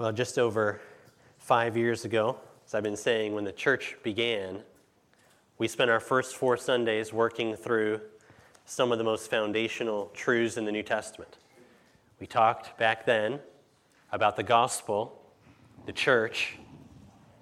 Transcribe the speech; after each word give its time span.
Well, 0.00 0.12
just 0.12 0.38
over 0.38 0.80
five 1.36 1.76
years 1.76 2.06
ago, 2.06 2.38
as 2.64 2.74
I've 2.74 2.82
been 2.82 2.96
saying, 2.96 3.34
when 3.34 3.44
the 3.44 3.52
church 3.52 3.98
began, 4.02 4.62
we 5.58 5.68
spent 5.68 5.90
our 5.90 6.00
first 6.00 6.36
four 6.36 6.56
Sundays 6.56 7.12
working 7.12 7.54
through 7.54 8.00
some 8.64 8.92
of 8.92 8.96
the 8.96 9.04
most 9.04 9.28
foundational 9.28 10.10
truths 10.14 10.56
in 10.56 10.64
the 10.64 10.72
New 10.72 10.82
Testament. 10.82 11.36
We 12.18 12.26
talked 12.26 12.78
back 12.78 13.04
then 13.04 13.40
about 14.10 14.36
the 14.36 14.42
gospel, 14.42 15.20
the 15.84 15.92
church, 15.92 16.56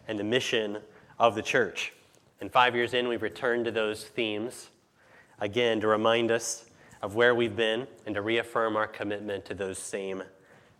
and 0.09 0.19
the 0.19 0.25
mission 0.25 0.79
of 1.17 1.37
the 1.37 1.43
church. 1.43 1.93
And 2.41 2.51
five 2.51 2.75
years 2.75 2.93
in, 2.93 3.07
we've 3.07 3.23
returned 3.23 3.67
to 3.67 3.71
those 3.71 4.03
themes 4.03 4.71
again 5.39 5.81
to 5.81 5.87
remind 5.87 6.33
us 6.33 6.65
of 7.03 7.15
where 7.15 7.37
we've 7.37 7.55
been 7.55 7.87
and 8.05 8.17
to 8.17 8.21
reaffirm 8.21 8.75
our 8.75 8.89
commitment 8.89 9.45
to 9.45 9.55
those 9.55 9.79
same 9.79 10.25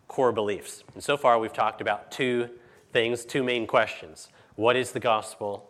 core 0.09 0.33
beliefs. 0.33 0.83
And 0.93 1.01
so 1.01 1.15
far, 1.15 1.39
we've 1.39 1.53
talked 1.53 1.79
about 1.79 2.11
two 2.11 2.49
things, 2.91 3.23
two 3.23 3.43
main 3.43 3.65
questions. 3.65 4.27
What 4.55 4.75
is 4.75 4.91
the 4.91 4.99
gospel? 4.99 5.69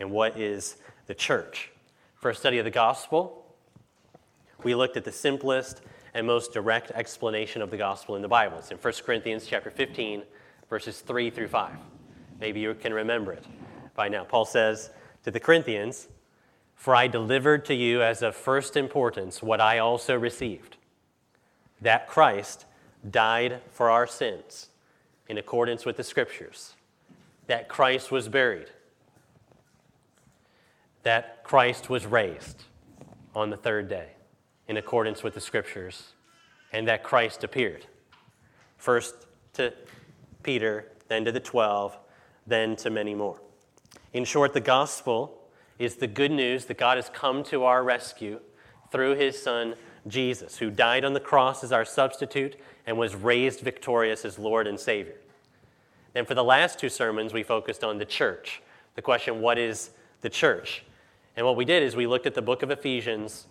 And 0.00 0.10
what 0.10 0.36
is 0.36 0.76
the 1.06 1.14
church? 1.14 1.70
For 2.16 2.30
a 2.30 2.34
study 2.34 2.58
of 2.58 2.64
the 2.64 2.72
gospel, 2.72 3.46
we 4.64 4.74
looked 4.74 4.96
at 4.96 5.04
the 5.04 5.12
simplest 5.12 5.82
and 6.14 6.26
most 6.26 6.52
direct 6.52 6.90
explanation 6.92 7.62
of 7.62 7.70
the 7.70 7.76
gospel 7.76 8.16
in 8.16 8.22
the 8.22 8.28
Bible. 8.28 8.58
It's 8.58 8.72
in 8.72 8.78
1 8.78 8.92
Corinthians 9.04 9.46
chapter 9.46 9.70
15, 9.70 10.22
verses 10.68 11.00
3 11.00 11.30
through 11.30 11.48
5. 11.48 11.72
Maybe 12.40 12.60
you 12.60 12.74
can 12.74 12.92
remember 12.92 13.32
it 13.32 13.44
by 13.94 14.08
now. 14.08 14.24
Paul 14.24 14.46
says 14.46 14.90
to 15.22 15.30
the 15.30 15.40
Corinthians, 15.40 16.08
For 16.74 16.96
I 16.96 17.06
delivered 17.06 17.64
to 17.66 17.74
you 17.74 18.02
as 18.02 18.22
of 18.22 18.34
first 18.34 18.76
importance 18.76 19.42
what 19.42 19.60
I 19.60 19.78
also 19.78 20.16
received 20.18 20.78
that 21.80 22.08
Christ 22.08 22.64
died 23.10 23.60
for 23.70 23.90
our 23.90 24.06
sins 24.06 24.68
in 25.28 25.38
accordance 25.38 25.84
with 25.84 25.96
the 25.96 26.04
Scriptures, 26.04 26.74
that 27.46 27.68
Christ 27.68 28.10
was 28.10 28.28
buried, 28.28 28.68
that 31.02 31.44
Christ 31.44 31.90
was 31.90 32.06
raised 32.06 32.64
on 33.34 33.50
the 33.50 33.56
third 33.56 33.88
day 33.88 34.08
in 34.68 34.76
accordance 34.76 35.22
with 35.22 35.34
the 35.34 35.40
Scriptures, 35.40 36.12
and 36.72 36.88
that 36.88 37.02
Christ 37.02 37.44
appeared. 37.44 37.86
First 38.76 39.14
to 39.54 39.72
Peter, 40.42 40.90
then 41.08 41.24
to 41.24 41.32
the 41.32 41.40
twelve, 41.40 41.96
then 42.46 42.76
to 42.76 42.90
many 42.90 43.14
more. 43.14 43.40
In 44.12 44.24
short, 44.24 44.52
the 44.52 44.60
gospel 44.60 45.40
is 45.78 45.96
the 45.96 46.06
good 46.06 46.30
news 46.30 46.66
that 46.66 46.78
God 46.78 46.96
has 46.96 47.10
come 47.10 47.42
to 47.44 47.64
our 47.64 47.82
rescue 47.82 48.40
through 48.90 49.16
his 49.16 49.42
Son, 49.42 49.74
Jesus, 50.06 50.58
who 50.58 50.70
died 50.70 51.04
on 51.04 51.14
the 51.14 51.20
cross 51.20 51.64
as 51.64 51.72
our 51.72 51.84
substitute 51.84 52.56
and 52.86 52.98
was 52.98 53.14
raised 53.14 53.60
victorious 53.60 54.24
as 54.24 54.38
Lord 54.38 54.66
and 54.66 54.78
Savior. 54.78 55.16
And 56.14 56.26
for 56.26 56.34
the 56.34 56.44
last 56.44 56.78
two 56.78 56.88
sermons, 56.88 57.32
we 57.32 57.42
focused 57.42 57.82
on 57.82 57.98
the 57.98 58.04
church. 58.04 58.62
The 58.94 59.02
question, 59.02 59.40
what 59.40 59.58
is 59.58 59.90
the 60.20 60.30
church? 60.30 60.84
And 61.36 61.44
what 61.44 61.56
we 61.56 61.64
did 61.64 61.82
is 61.82 61.96
we 61.96 62.06
looked 62.06 62.26
at 62.26 62.34
the 62.34 62.42
book 62.42 62.62
of 62.62 62.70
Ephesians 62.70 63.46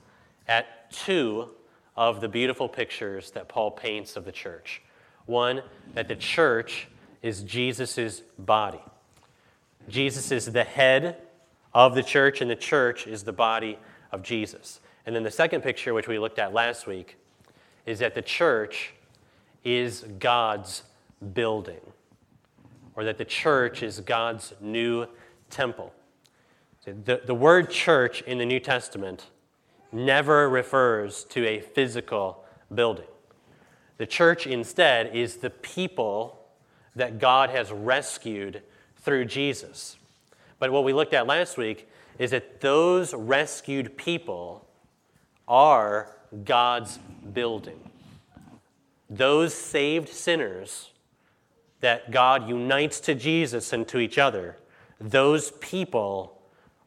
at 0.47 0.91
two 0.91 1.49
of 1.95 2.21
the 2.21 2.29
beautiful 2.29 2.69
pictures 2.69 3.31
that 3.31 3.49
Paul 3.49 3.71
paints 3.71 4.15
of 4.15 4.25
the 4.25 4.31
church. 4.31 4.81
One, 5.25 5.61
that 5.93 6.07
the 6.07 6.15
church 6.15 6.87
is 7.21 7.43
Jesus' 7.43 8.21
body. 8.37 8.81
Jesus 9.89 10.31
is 10.31 10.51
the 10.51 10.63
head 10.63 11.17
of 11.73 11.95
the 11.95 12.03
church, 12.03 12.41
and 12.41 12.49
the 12.49 12.55
church 12.55 13.07
is 13.07 13.23
the 13.23 13.33
body 13.33 13.77
of 14.11 14.23
Jesus. 14.23 14.79
And 15.05 15.15
then 15.15 15.23
the 15.23 15.31
second 15.31 15.61
picture, 15.61 15.93
which 15.93 16.07
we 16.07 16.17
looked 16.19 16.39
at 16.39 16.53
last 16.53 16.87
week, 16.87 17.17
is 17.85 17.99
that 17.99 18.15
the 18.15 18.21
church 18.21 18.93
is 19.63 20.05
God's 20.19 20.83
building, 21.33 21.81
or 22.95 23.03
that 23.03 23.17
the 23.17 23.25
church 23.25 23.83
is 23.83 23.99
God's 23.99 24.53
new 24.61 25.07
temple. 25.49 25.93
The, 26.85 27.21
the 27.25 27.35
word 27.35 27.69
church 27.69 28.21
in 28.23 28.37
the 28.37 28.45
New 28.45 28.59
Testament 28.59 29.27
never 29.91 30.49
refers 30.49 31.23
to 31.25 31.45
a 31.45 31.61
physical 31.61 32.43
building. 32.73 33.05
The 33.97 34.05
church 34.05 34.47
instead 34.47 35.15
is 35.15 35.37
the 35.37 35.49
people 35.49 36.39
that 36.95 37.19
God 37.19 37.49
has 37.49 37.71
rescued 37.71 38.61
through 38.97 39.25
Jesus. 39.25 39.97
But 40.59 40.71
what 40.71 40.83
we 40.83 40.93
looked 40.93 41.13
at 41.13 41.27
last 41.27 41.57
week 41.57 41.89
is 42.19 42.31
that 42.31 42.61
those 42.61 43.13
rescued 43.13 43.97
people 43.97 44.67
are 45.47 46.09
God's 46.45 46.99
building. 47.33 47.79
Those 49.09 49.53
saved 49.53 50.09
sinners 50.09 50.89
that 51.81 52.11
God 52.11 52.47
unites 52.47 52.99
to 53.01 53.13
Jesus 53.15 53.73
and 53.73 53.87
to 53.89 53.99
each 53.99 54.17
other, 54.17 54.57
those 54.99 55.51
people 55.51 56.41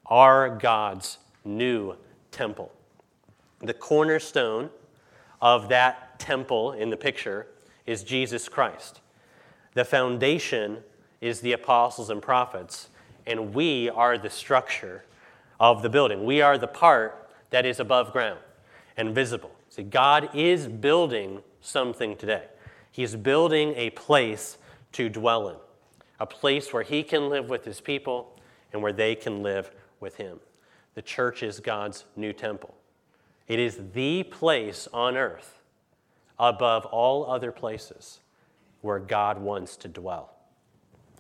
are 0.06 0.48
God's 0.48 1.18
new 1.44 1.96
temple. 2.30 2.72
The 3.60 3.74
cornerstone 3.74 4.70
of 5.40 5.68
that 5.68 6.18
temple 6.18 6.72
in 6.72 6.90
the 6.90 6.96
picture 6.96 7.46
is 7.84 8.02
Jesus 8.02 8.48
Christ. 8.48 9.00
The 9.74 9.84
foundation 9.84 10.78
is 11.20 11.40
the 11.40 11.52
apostles 11.52 12.10
and 12.10 12.22
prophets, 12.22 12.88
and 13.26 13.54
we 13.54 13.90
are 13.90 14.16
the 14.16 14.30
structure 14.30 15.04
of 15.60 15.82
the 15.82 15.88
building. 15.90 16.24
We 16.24 16.40
are 16.40 16.58
the 16.58 16.66
part 16.66 17.28
that 17.50 17.66
is 17.66 17.78
above 17.78 18.12
ground 18.12 18.38
and 18.96 19.14
visible. 19.14 19.50
See, 19.68 19.82
God 19.82 20.30
is 20.34 20.66
building 20.66 21.42
something 21.60 22.16
today. 22.16 22.44
He's 22.90 23.14
building 23.14 23.74
a 23.76 23.90
place 23.90 24.58
to 24.92 25.08
dwell 25.08 25.48
in, 25.48 25.56
a 26.18 26.26
place 26.26 26.72
where 26.72 26.82
He 26.82 27.02
can 27.02 27.28
live 27.28 27.50
with 27.50 27.64
His 27.64 27.80
people 27.80 28.38
and 28.72 28.82
where 28.82 28.92
they 28.92 29.14
can 29.14 29.42
live 29.42 29.70
with 30.00 30.16
Him. 30.16 30.40
The 30.94 31.02
church 31.02 31.42
is 31.42 31.60
God's 31.60 32.04
new 32.16 32.32
temple. 32.32 32.74
It 33.48 33.58
is 33.58 33.78
the 33.92 34.22
place 34.22 34.88
on 34.92 35.16
earth 35.16 35.60
above 36.38 36.86
all 36.86 37.30
other 37.30 37.52
places 37.52 38.20
where 38.80 38.98
God 38.98 39.38
wants 39.38 39.76
to 39.78 39.88
dwell. 39.88 40.34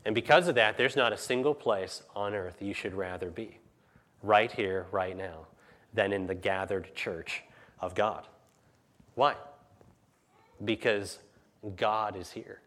And 0.04 0.14
because 0.14 0.48
of 0.48 0.54
that, 0.54 0.76
there's 0.76 0.96
not 0.96 1.12
a 1.12 1.18
single 1.18 1.54
place 1.54 2.02
on 2.14 2.34
earth 2.34 2.56
you 2.60 2.72
should 2.72 2.94
rather 2.94 3.28
be, 3.28 3.58
right 4.22 4.50
here, 4.50 4.86
right 4.92 5.16
now, 5.16 5.46
than 5.92 6.12
in 6.12 6.26
the 6.26 6.34
gathered 6.34 6.94
church 6.94 7.42
of 7.80 7.94
God. 7.94 8.26
Why? 9.14 9.34
Because 10.64 11.18
God 11.76 12.16
is 12.16 12.30
here. 12.30 12.60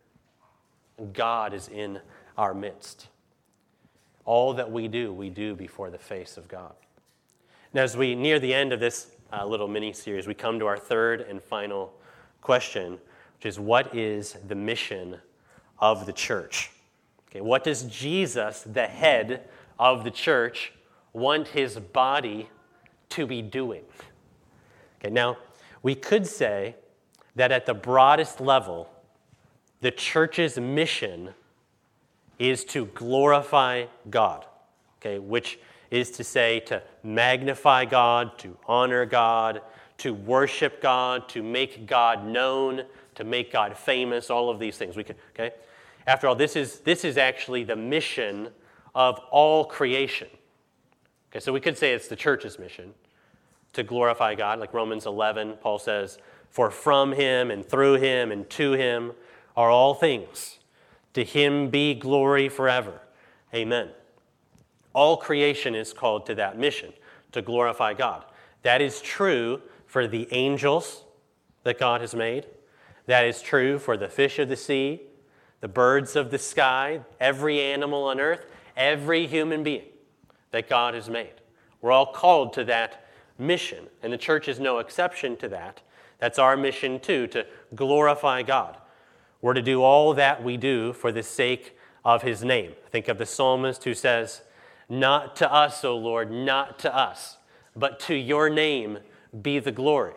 God 1.14 1.54
is 1.54 1.68
in 1.68 2.00
our 2.38 2.54
midst. 2.54 3.08
All 4.26 4.54
that 4.54 4.72
we 4.72 4.88
do, 4.88 5.14
we 5.14 5.30
do 5.30 5.56
before 5.56 5.90
the 5.90 5.98
face 5.98 6.38
of 6.38 6.48
God. 6.48 6.74
Now, 7.74 7.84
as 7.84 7.96
we 7.96 8.16
near 8.16 8.40
the 8.40 8.54
end 8.54 8.74
of 8.74 8.80
this 8.80 9.12
uh, 9.32 9.46
little 9.46 9.68
mini 9.68 9.94
series, 9.94 10.28
we 10.28 10.34
come 10.34 10.60
to 10.60 10.66
our 10.66 10.78
third 10.78 11.22
and 11.22 11.42
final 11.42 11.94
question, 12.42 12.94
which 13.38 13.46
is 13.46 13.60
what 13.60 13.96
is 13.96 14.38
the 14.48 14.56
mission 14.56 15.18
of 15.80 16.06
the 16.06 16.14
church? 16.14 16.72
Okay, 17.30 17.42
what 17.42 17.64
does 17.64 17.84
Jesus, 17.84 18.64
the 18.64 18.88
head 18.88 19.48
of 19.78 20.04
the 20.04 20.12
church, 20.12 20.74
want 21.14 21.50
his 21.50 21.78
body 21.78 22.50
to 23.10 23.28
be 23.28 23.42
doing? 23.42 23.84
Okay, 25.00 25.12
now, 25.12 25.38
we 25.82 25.96
could 25.96 26.28
say 26.28 26.76
that 27.36 27.52
at 27.52 27.66
the 27.66 27.74
broadest 27.74 28.42
level, 28.42 28.90
the 29.82 29.92
church's 29.92 30.60
mission 30.60 31.30
is 32.38 32.66
to 32.66 32.86
glorify 32.88 33.86
God, 34.10 34.46
okay, 35.00 35.20
which 35.20 35.60
is 35.90 36.12
to 36.12 36.24
say 36.24 36.60
to 36.62 36.82
magnify 37.04 37.86
God, 37.86 38.38
to 38.40 38.58
honor 38.68 39.06
God, 39.06 39.62
to 40.00 40.14
worship 40.14 40.82
God, 40.82 41.28
to 41.30 41.44
make 41.44 41.86
God 41.86 42.26
known, 42.26 42.84
to 43.16 43.24
make 43.24 43.52
God 43.52 43.78
famous, 43.78 44.30
all 44.30 44.50
of 44.50 44.60
these 44.60 44.78
things. 44.78 44.96
We 44.96 45.04
could, 45.04 45.18
okay? 45.34 45.56
After 46.08 46.28
all, 46.28 46.36
this 46.36 46.56
is, 46.56 46.80
this 46.80 47.04
is 47.04 47.18
actually 47.18 47.64
the 47.64 47.76
mission 47.76 48.50
of 48.96 49.20
all 49.32 49.66
creation. 49.66 50.28
Okay, 51.32 51.40
so 51.40 51.54
we 51.54 51.60
could 51.60 51.78
say 51.78 51.94
it's 51.94 52.08
the 52.08 52.16
church's 52.16 52.58
mission 52.58 52.94
to 53.74 53.84
glorify 53.84 54.36
God, 54.36 54.60
like 54.60 54.74
Romans 54.74 55.06
11, 55.06 55.58
Paul 55.62 55.80
says, 55.80 56.18
For 56.50 56.72
from 56.72 57.14
him 57.14 57.52
and 57.52 57.66
through 57.66 57.96
him 57.96 58.32
and 58.32 58.50
to 58.52 58.74
him 58.74 59.14
are 59.56 59.70
all 59.70 59.94
things. 59.94 60.60
To 61.14 61.24
him 61.24 61.70
be 61.70 61.94
glory 61.94 62.50
forever. 62.50 63.02
Amen. 63.54 63.90
All 64.94 65.18
creation 65.18 65.76
is 65.76 65.94
called 65.94 66.26
to 66.28 66.36
that 66.36 66.58
mission, 66.58 66.94
to 67.32 67.42
glorify 67.42 67.94
God. 67.94 68.26
That 68.64 68.82
is 68.82 69.02
true 69.02 69.62
for 69.86 70.08
the 70.08 70.28
angels 70.32 71.04
that 71.64 71.80
God 71.80 72.02
has 72.02 72.16
made. 72.16 72.46
That 73.06 73.26
is 73.26 73.42
true 73.42 73.80
for 73.80 73.98
the 73.98 74.10
fish 74.10 74.40
of 74.40 74.50
the 74.50 74.56
sea, 74.56 75.02
the 75.62 75.68
birds 75.68 76.16
of 76.16 76.32
the 76.32 76.40
sky, 76.40 77.02
every 77.20 77.62
animal 77.62 78.04
on 78.04 78.20
earth, 78.20 78.46
every 78.78 79.28
human 79.28 79.64
being 79.64 79.86
that 80.52 80.70
God 80.70 80.94
has 80.94 81.10
made. 81.10 81.34
We're 81.82 81.92
all 81.92 82.12
called 82.12 82.54
to 82.54 82.64
that 82.66 83.06
mission, 83.40 83.88
and 84.04 84.12
the 84.12 84.18
church 84.18 84.48
is 84.48 84.60
no 84.60 84.80
exception 84.80 85.38
to 85.38 85.48
that. 85.50 85.82
That's 86.20 86.38
our 86.38 86.58
mission 86.58 87.00
too, 87.00 87.28
to 87.28 87.46
glorify 87.74 88.44
God. 88.44 88.78
We're 89.42 89.54
to 89.54 89.62
do 89.62 89.82
all 89.82 90.14
that 90.16 90.44
we 90.44 90.58
do 90.58 90.94
for 90.94 91.12
the 91.12 91.24
sake 91.24 91.78
of 92.04 92.24
his 92.24 92.44
name. 92.44 92.74
Think 92.92 93.08
of 93.08 93.18
the 93.18 93.26
psalmist 93.26 93.84
who 93.86 93.94
says, 93.94 94.42
Not 94.90 95.36
to 95.38 95.52
us, 95.52 95.84
O 95.86 95.98
Lord, 95.98 96.32
not 96.32 96.78
to 96.80 96.96
us, 96.96 97.38
but 97.76 98.00
to 98.02 98.16
your 98.16 98.50
name 98.50 99.00
be 99.42 99.60
the 99.60 99.72
glory. 99.72 100.16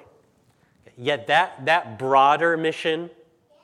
Yet 0.96 1.26
that, 1.28 1.64
that 1.66 1.98
broader 1.98 2.56
mission, 2.56 3.10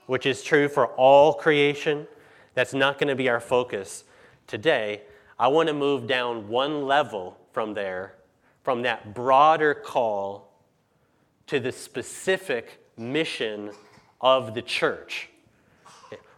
which 0.06 0.26
is 0.26 0.42
true 0.42 0.68
for 0.68 0.86
all 0.86 1.34
creation, 1.34 2.06
that's 2.54 2.74
not 2.74 2.98
going 2.98 3.08
to 3.08 3.16
be 3.16 3.28
our 3.28 3.40
focus 3.40 4.04
today. 4.46 5.02
I 5.38 5.48
want 5.48 5.68
to 5.68 5.74
move 5.74 6.06
down 6.06 6.48
one 6.48 6.86
level 6.86 7.38
from 7.52 7.74
there, 7.74 8.14
from 8.68 8.82
that 8.82 9.14
broader 9.14 9.72
call 9.72 10.52
to 11.46 11.58
the 11.58 11.72
specific 11.72 12.84
mission 12.98 13.70
of 14.20 14.52
the 14.52 14.60
church. 14.60 15.30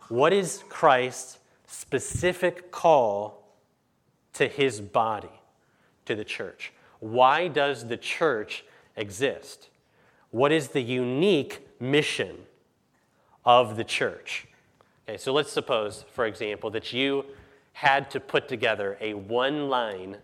What 0.08 0.32
is 0.32 0.62
Christ's 0.68 1.40
specific 1.66 2.70
call 2.70 3.48
to 4.34 4.46
his 4.46 4.80
body, 4.80 5.40
to 6.04 6.14
the 6.14 6.22
church? 6.22 6.72
Why 7.00 7.48
does 7.48 7.88
the 7.88 7.96
church 7.96 8.64
exist? 8.96 9.68
What 10.30 10.52
is 10.52 10.68
the 10.68 10.82
unique 10.82 11.66
mission 11.80 12.36
of 13.44 13.76
the 13.76 13.82
church? 13.82 14.46
Okay, 15.08 15.18
so 15.18 15.32
let's 15.32 15.50
suppose, 15.50 16.04
for 16.12 16.26
example, 16.26 16.70
that 16.70 16.92
you 16.92 17.24
had 17.72 18.08
to 18.12 18.20
put 18.20 18.46
together 18.46 18.96
a 19.00 19.14
one 19.14 19.68
line 19.68 20.18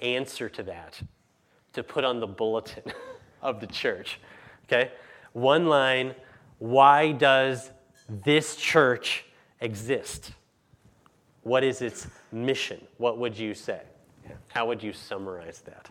answer 0.00 0.48
to 0.48 0.62
that 0.62 1.02
to 1.72 1.82
put 1.82 2.04
on 2.04 2.20
the 2.20 2.26
bulletin 2.26 2.82
of 3.42 3.60
the 3.60 3.66
church. 3.66 4.20
Okay? 4.64 4.90
One 5.32 5.66
line 5.66 6.14
why 6.62 7.10
does 7.10 7.72
this 8.08 8.54
church 8.54 9.24
exist? 9.60 10.30
What 11.42 11.64
is 11.64 11.82
its 11.82 12.06
mission? 12.30 12.80
What 12.98 13.18
would 13.18 13.36
you 13.36 13.52
say? 13.52 13.80
How 14.46 14.66
would 14.68 14.80
you 14.80 14.92
summarize 14.92 15.60
that? 15.62 15.88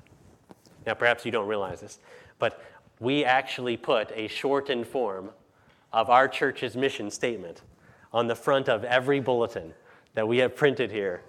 Now, 0.85 0.93
perhaps 0.93 1.25
you 1.25 1.31
don't 1.31 1.47
realize 1.47 1.81
this, 1.81 1.99
but 2.39 2.63
we 3.01 3.25
actually 3.25 3.75
put 3.75 4.11
a 4.15 4.29
shortened 4.29 4.87
form 4.87 5.31
of 5.91 6.09
our 6.09 6.29
church's 6.29 6.77
mission 6.77 7.11
statement 7.11 7.63
on 8.13 8.27
the 8.27 8.35
front 8.35 8.69
of 8.69 8.85
every 8.85 9.19
bulletin 9.19 9.73
that 10.13 10.25
we 10.25 10.37
have 10.37 10.55
printed 10.55 10.89
here 10.89 11.21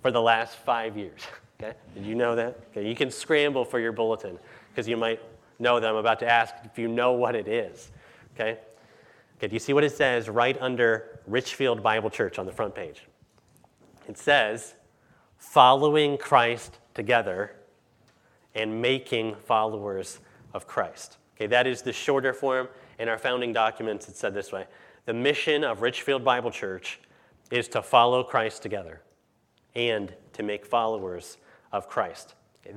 for 0.00 0.10
the 0.10 0.22
last 0.22 0.56
five 0.56 0.96
years. 0.96 1.20
Okay? 1.60 1.74
Did 1.94 2.06
you 2.06 2.14
know 2.14 2.34
that? 2.36 2.58
Okay, 2.70 2.88
you 2.88 2.94
can 2.94 3.10
scramble 3.10 3.66
for 3.66 3.78
your 3.78 3.92
bulletin 3.92 4.38
because 4.70 4.88
you 4.88 4.96
might 4.96 5.20
know 5.58 5.78
that 5.78 5.88
I'm 5.88 5.96
about 5.96 6.18
to 6.20 6.28
ask 6.28 6.54
if 6.64 6.78
you 6.78 6.88
know 6.88 7.12
what 7.12 7.36
it 7.36 7.46
is. 7.46 7.90
Okay? 8.34 8.58
Okay, 9.36 9.48
do 9.48 9.52
you 9.52 9.58
see 9.58 9.74
what 9.74 9.84
it 9.84 9.92
says 9.92 10.30
right 10.30 10.56
under 10.60 11.20
Richfield 11.26 11.82
Bible 11.82 12.08
Church 12.08 12.38
on 12.38 12.46
the 12.46 12.52
front 12.52 12.74
page? 12.74 13.02
It 14.08 14.16
says, 14.16 14.74
following 15.36 16.16
Christ 16.16 16.78
together 16.94 17.52
and 18.54 18.80
making 18.80 19.36
followers 19.36 20.18
of 20.54 20.66
Christ. 20.66 21.18
Okay, 21.36 21.46
that 21.46 21.66
is 21.66 21.82
the 21.82 21.92
shorter 21.92 22.32
form. 22.32 22.68
In 22.98 23.08
our 23.08 23.18
founding 23.18 23.52
documents, 23.52 24.08
it 24.08 24.16
said 24.16 24.34
this 24.34 24.50
way 24.50 24.66
The 25.06 25.14
mission 25.14 25.64
of 25.64 25.82
Richfield 25.82 26.24
Bible 26.24 26.50
Church 26.50 27.00
is 27.50 27.68
to 27.68 27.82
follow 27.82 28.22
Christ 28.22 28.62
together 28.62 29.02
and 29.74 30.12
to 30.32 30.42
make 30.42 30.66
followers 30.66 31.36
of 31.72 31.88
Christ. 31.88 32.34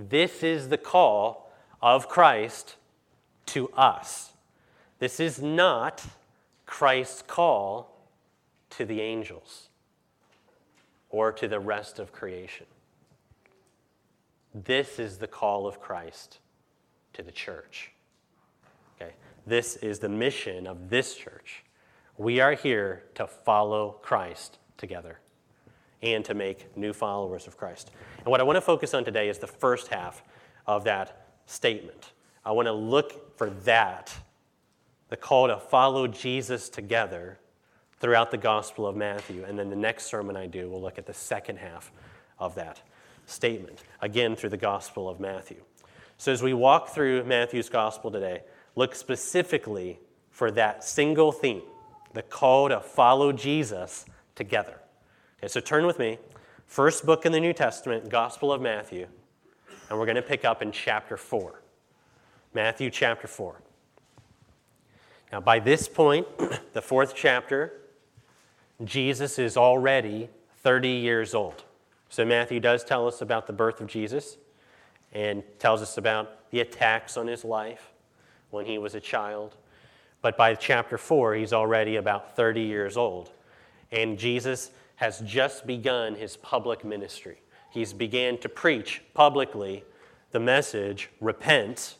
This 0.10 0.44
is 0.44 0.70
the 0.70 0.78
call 0.78 1.52
of 1.82 2.08
Christ 2.08 2.76
to 3.48 3.70
us. 3.72 4.32
This 5.00 5.20
is 5.20 5.42
not 5.42 6.06
Christ's 6.66 7.22
call 7.22 8.08
to 8.72 8.86
the 8.86 9.02
angels 9.02 9.70
or 11.10 11.32
to 11.32 11.48
the 11.48 11.60
rest 11.60 12.00
of 12.00 12.12
creation. 12.12 12.66
This 14.54 15.00
is 15.00 15.18
the 15.18 15.28
call 15.28 15.68
of 15.68 15.80
Christ 15.80 16.40
to 17.14 17.24
the 17.24 17.32
church. 17.32 17.92
Okay? 18.96 19.14
This 19.46 19.76
is 19.78 20.00
the 20.00 20.10
mission 20.10 20.68
of 20.68 20.90
this 20.90 21.16
church. 21.16 21.64
We 22.18 22.40
are 22.40 22.54
here 22.54 23.04
to 23.16 23.28
follow 23.28 23.98
Christ 24.02 24.60
together 24.78 25.20
and 26.04 26.24
to 26.26 26.34
make 26.34 26.76
new 26.78 26.94
followers 26.94 27.48
of 27.48 27.58
Christ. 27.58 27.90
And 28.20 28.28
what 28.28 28.40
I 28.40 28.44
want 28.44 28.58
to 28.58 28.62
focus 28.62 28.94
on 28.94 29.06
today 29.06 29.30
is 29.30 29.40
the 29.40 29.48
first 29.48 29.88
half 29.88 30.22
of 30.68 30.84
that 30.84 31.28
statement. 31.46 32.12
I 32.46 32.52
want 32.52 32.68
to 32.68 32.74
look 32.74 33.38
for 33.38 33.50
that, 33.50 34.14
the 35.10 35.18
call 35.18 35.48
to 35.48 35.58
follow 35.58 36.08
Jesus 36.08 36.70
together 36.70 37.40
throughout 38.00 38.32
the 38.32 38.38
Gospel 38.38 38.86
of 38.86 38.98
Matthew. 38.98 39.46
And 39.46 39.58
then 39.58 39.70
the 39.70 39.76
next 39.78 40.06
sermon 40.06 40.36
I 40.36 40.46
do, 40.46 40.70
we'll 40.70 40.82
look 40.82 40.98
at 40.98 41.06
the 41.06 41.14
second 41.14 41.58
half 41.58 41.92
of 42.38 42.54
that 42.56 42.82
statement, 43.26 43.84
again 44.02 44.36
through 44.36 44.50
the 44.50 44.58
Gospel 44.58 45.08
of 45.08 45.22
Matthew. 45.22 45.64
So, 46.18 46.32
as 46.32 46.44
we 46.44 46.54
walk 46.54 46.90
through 46.90 47.24
Matthew's 47.24 47.70
gospel 47.70 48.12
today, 48.12 48.42
look 48.76 48.94
specifically 48.94 50.00
for 50.32 50.52
that 50.52 50.84
single 50.84 51.32
theme 51.32 51.64
the 52.14 52.22
call 52.22 52.70
to 52.70 52.80
follow 52.80 53.32
Jesus 53.32 54.06
together. 54.36 54.80
Okay, 55.44 55.50
so 55.50 55.60
turn 55.60 55.86
with 55.86 56.00
me. 56.00 56.20
First 56.68 57.06
book 57.06 57.26
in 57.26 57.34
the 57.34 57.40
New 57.42 57.52
Testament, 57.52 58.08
Gospel 58.08 58.54
of 58.54 58.62
Matthew, 58.62 59.08
and 59.90 60.00
we're 60.00 60.06
going 60.06 60.16
to 60.16 60.22
pick 60.22 60.46
up 60.46 60.62
in 60.62 60.72
chapter 60.72 61.18
4. 61.18 61.62
Matthew 62.54 62.90
chapter 62.90 63.28
4. 63.28 63.62
Now, 65.34 65.42
by 65.42 65.60
this 65.60 65.90
point, 65.90 66.28
the 66.74 66.82
fourth 66.82 67.14
chapter, 67.14 67.74
Jesus 68.86 69.38
is 69.38 69.58
already 69.58 70.30
30 70.62 70.88
years 70.88 71.36
old. 71.36 71.66
So, 72.08 72.24
Matthew 72.24 72.62
does 72.62 72.86
tell 72.86 73.06
us 73.06 73.20
about 73.20 73.46
the 73.46 73.52
birth 73.52 73.82
of 73.82 73.88
Jesus 73.88 74.38
and 75.12 75.44
tells 75.60 75.82
us 75.82 75.98
about 75.98 76.50
the 76.52 76.62
attacks 76.62 77.18
on 77.18 77.28
his 77.28 77.44
life 77.44 77.92
when 78.50 78.66
he 78.66 78.78
was 78.78 78.96
a 78.96 79.02
child. 79.02 79.58
But 80.22 80.38
by 80.38 80.56
chapter 80.56 80.98
4, 80.98 81.36
he's 81.36 81.52
already 81.52 81.98
about 81.98 82.34
30 82.34 82.62
years 82.62 82.96
old. 82.96 83.32
And 83.92 84.18
Jesus 84.18 84.72
has 84.96 85.20
just 85.22 85.66
begun 85.66 86.16
his 86.16 86.38
public 86.38 86.86
ministry. 86.86 87.42
He's 87.72 87.94
began 87.94 88.38
to 88.40 88.50
preach 88.50 89.02
publicly 89.14 89.84
the 90.32 90.40
message, 90.40 91.10
repent, 91.20 91.96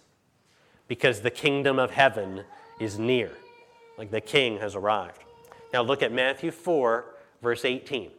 because 0.88 1.22
the 1.22 1.32
kingdom 1.32 1.80
of 1.80 1.92
heaven 1.92 2.44
is 2.80 3.00
near. 3.00 3.32
Like 3.98 4.12
the 4.12 4.22
king 4.22 4.60
has 4.60 4.76
arrived. 4.76 5.24
Now 5.72 5.82
look 5.82 6.04
at 6.04 6.12
Matthew 6.12 6.52
4, 6.52 7.06
verse 7.42 7.66
18, 7.66 8.12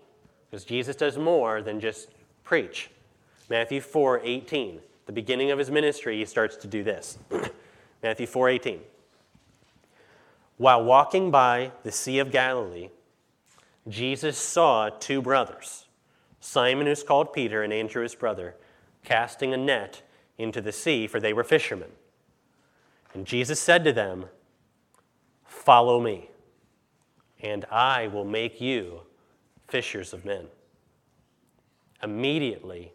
because 0.50 0.64
Jesus 0.64 0.96
does 0.96 1.16
more 1.16 1.62
than 1.62 1.80
just 1.80 2.08
preach. 2.42 2.90
Matthew 3.48 3.80
4 3.80 4.20
18. 4.24 4.80
The 5.06 5.12
beginning 5.12 5.50
of 5.50 5.58
his 5.58 5.70
ministry, 5.70 6.18
he 6.18 6.24
starts 6.24 6.56
to 6.56 6.66
do 6.66 6.82
this. 6.82 7.18
Matthew 8.02 8.26
4 8.26 8.48
18. 8.48 8.80
While 10.56 10.84
walking 10.84 11.30
by 11.30 11.72
the 11.82 11.92
Sea 11.92 12.20
of 12.20 12.30
Galilee, 12.30 12.88
Jesus 13.88 14.38
saw 14.38 14.88
two 14.88 15.20
brothers, 15.20 15.86
Simon, 16.40 16.86
who's 16.86 17.02
called 17.02 17.32
Peter, 17.32 17.62
and 17.62 17.72
Andrew, 17.72 18.02
his 18.02 18.14
brother, 18.14 18.56
casting 19.04 19.52
a 19.52 19.56
net 19.56 20.02
into 20.38 20.60
the 20.60 20.72
sea, 20.72 21.06
for 21.06 21.20
they 21.20 21.32
were 21.32 21.44
fishermen. 21.44 21.90
And 23.12 23.26
Jesus 23.26 23.60
said 23.60 23.84
to 23.84 23.92
them, 23.92 24.26
Follow 25.44 26.00
me, 26.00 26.30
and 27.40 27.64
I 27.70 28.08
will 28.08 28.24
make 28.24 28.60
you 28.60 29.02
fishers 29.68 30.12
of 30.12 30.24
men. 30.24 30.46
Immediately, 32.02 32.92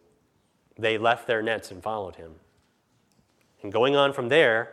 they 0.78 0.98
left 0.98 1.26
their 1.26 1.42
nets 1.42 1.70
and 1.70 1.82
followed 1.82 2.16
him. 2.16 2.34
And 3.62 3.72
going 3.72 3.96
on 3.96 4.12
from 4.12 4.28
there, 4.28 4.72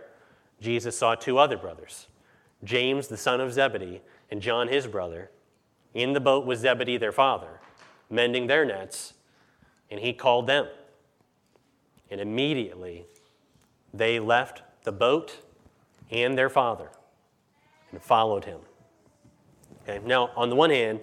Jesus 0.62 0.98
saw 0.98 1.16
two 1.16 1.38
other 1.38 1.58
brothers, 1.58 2.08
James 2.64 3.08
the 3.08 3.18
son 3.18 3.42
of 3.42 3.54
Zebedee 3.54 4.02
and 4.32 4.42
John 4.42 4.68
his 4.68 4.88
brother, 4.88 5.32
in 5.98 6.14
the 6.14 6.20
boat 6.20 6.46
was 6.46 6.60
Zebedee 6.60 6.98
their 6.98 7.12
father, 7.12 7.60
mending 8.08 8.46
their 8.46 8.64
nets, 8.64 9.16
and 9.90 10.00
he 10.00 10.14
called 10.14 10.46
them. 10.46 10.68
And 12.12 12.22
immediately 12.22 13.08
they 13.92 14.20
left 14.20 14.62
the 14.84 14.92
boat 14.92 15.38
and 16.12 16.38
their 16.38 16.50
father 16.50 16.92
and 17.92 18.00
followed 18.00 18.46
him. 18.46 18.60
Okay, 19.84 20.00
now, 20.06 20.30
on 20.36 20.50
the 20.50 20.56
one 20.56 20.70
hand, 20.70 21.00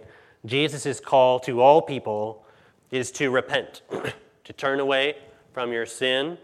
Jesus' 0.47 1.01
call 1.01 1.41
to 1.41 1.61
all 1.61 1.83
people 1.83 2.47
is 2.93 3.11
to 3.13 3.31
repent. 3.31 3.83
to 4.45 4.53
turn 4.53 4.79
away 4.79 5.17
from 5.53 5.73
your 5.73 5.87
sin, 5.87 6.39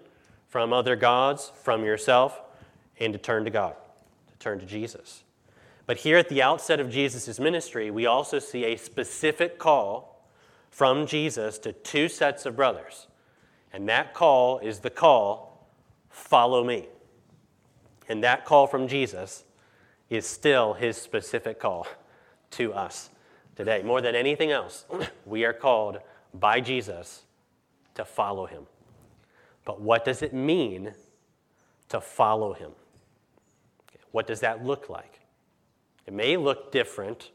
from 0.49 0.73
other 0.73 0.97
gods, 0.97 1.53
from 1.63 1.85
yourself, 1.85 2.41
and 2.99 3.13
to 3.13 3.19
turn 3.19 3.45
to 3.45 3.51
God, 3.51 3.77
to 4.29 4.39
turn 4.39 4.59
to 4.59 4.67
Jesus. 4.67 5.23
But 5.87 5.99
here 5.99 6.19
at 6.19 6.29
the 6.29 6.43
outset 6.43 6.81
of 6.81 6.91
Jesus' 6.91 7.41
ministry, 7.41 7.91
we 7.91 8.07
also 8.07 8.39
see 8.39 8.65
a 8.65 8.77
specific 8.77 9.59
call 9.59 10.25
from 10.71 11.07
Jesus 11.07 11.59
to 11.59 11.73
two 11.73 12.09
sets 12.09 12.47
of 12.47 12.57
brothers. 12.57 13.09
And 13.73 13.89
that 13.89 14.15
call 14.15 14.59
is 14.59 14.81
the 14.81 14.91
call, 14.91 15.69
follow 16.09 16.65
me. 16.65 16.89
And 18.09 18.23
that 18.25 18.45
call 18.45 18.67
from 18.67 18.89
Jesus 18.89 19.45
is 20.09 20.27
still 20.27 20.75
his 20.75 20.97
specific 20.97 21.61
call, 21.61 21.87
to 22.53 22.73
us 22.73 23.11
today. 23.57 23.83
More 23.83 24.01
than 24.01 24.15
anything 24.15 24.51
else, 24.51 24.85
we 25.25 25.45
are 25.45 25.53
called 25.53 25.99
by 26.35 26.61
Jesus 26.61 27.23
to 27.95 28.05
follow 28.05 28.47
him. 28.47 28.67
But 29.65 29.81
what 29.81 30.05
does 30.05 30.23
it 30.23 30.33
mean 30.33 30.95
to 31.89 32.01
follow 32.01 32.53
him? 32.53 32.73
What 34.11 34.27
does 34.27 34.41
that 34.41 34.65
look 34.65 34.89
like? 34.89 35.20
It 36.11 36.15
may 36.15 36.37
look 36.37 36.73
different 36.73 37.31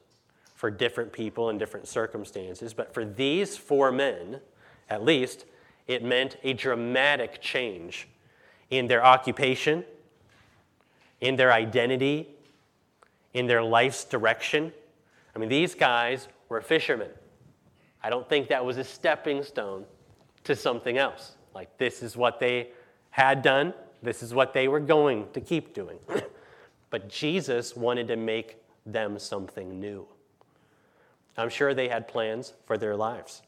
for 0.54 0.70
different 0.70 1.14
people 1.14 1.50
in 1.50 1.58
different 1.58 1.88
circumstances, 1.88 2.74
but 2.74 2.94
for 2.94 3.06
these 3.06 3.56
four 3.56 3.90
men, 3.90 4.42
at 4.90 5.02
least, 5.02 5.46
it 5.88 6.04
meant 6.04 6.36
a 6.44 6.52
dramatic 6.52 7.40
change 7.40 8.10
in 8.70 8.88
their 8.88 9.02
occupation, 9.02 9.86
in 11.22 11.38
their 11.38 11.54
identity, 11.54 12.28
in 13.34 13.48
their 13.48 13.64
life's 13.64 14.04
direction. 14.04 14.74
I 15.34 15.40
mean, 15.40 15.48
these 15.48 15.74
guys 15.74 16.28
were 16.50 16.60
fishermen. 16.60 17.12
I 18.04 18.10
don't 18.10 18.28
think 18.28 18.50
that 18.50 18.66
was 18.66 18.76
a 18.76 18.84
stepping 18.84 19.42
stone 19.42 19.86
to 20.44 20.54
something 20.54 20.98
else. 20.98 21.38
Like, 21.54 21.78
this 21.78 22.04
is 22.04 22.18
what 22.18 22.42
they 22.42 22.72
had 23.12 23.42
done, 23.42 23.74
this 24.04 24.22
is 24.22 24.34
what 24.34 24.52
they 24.52 24.68
were 24.68 24.82
going 24.82 25.28
to 25.32 25.40
keep 25.40 25.74
doing. 25.74 25.98
but 26.90 27.08
Jesus 27.08 27.74
wanted 27.74 28.10
to 28.10 28.18
make 28.18 28.58
them 28.86 29.20
something 29.20 29.80
new. 29.80 30.08
I'm 31.38 31.50
sure 31.50 31.74
they 31.74 31.90
had 31.90 32.08
plans 32.08 32.54
for 32.66 32.78
their 32.78 32.96
lives, 32.96 33.42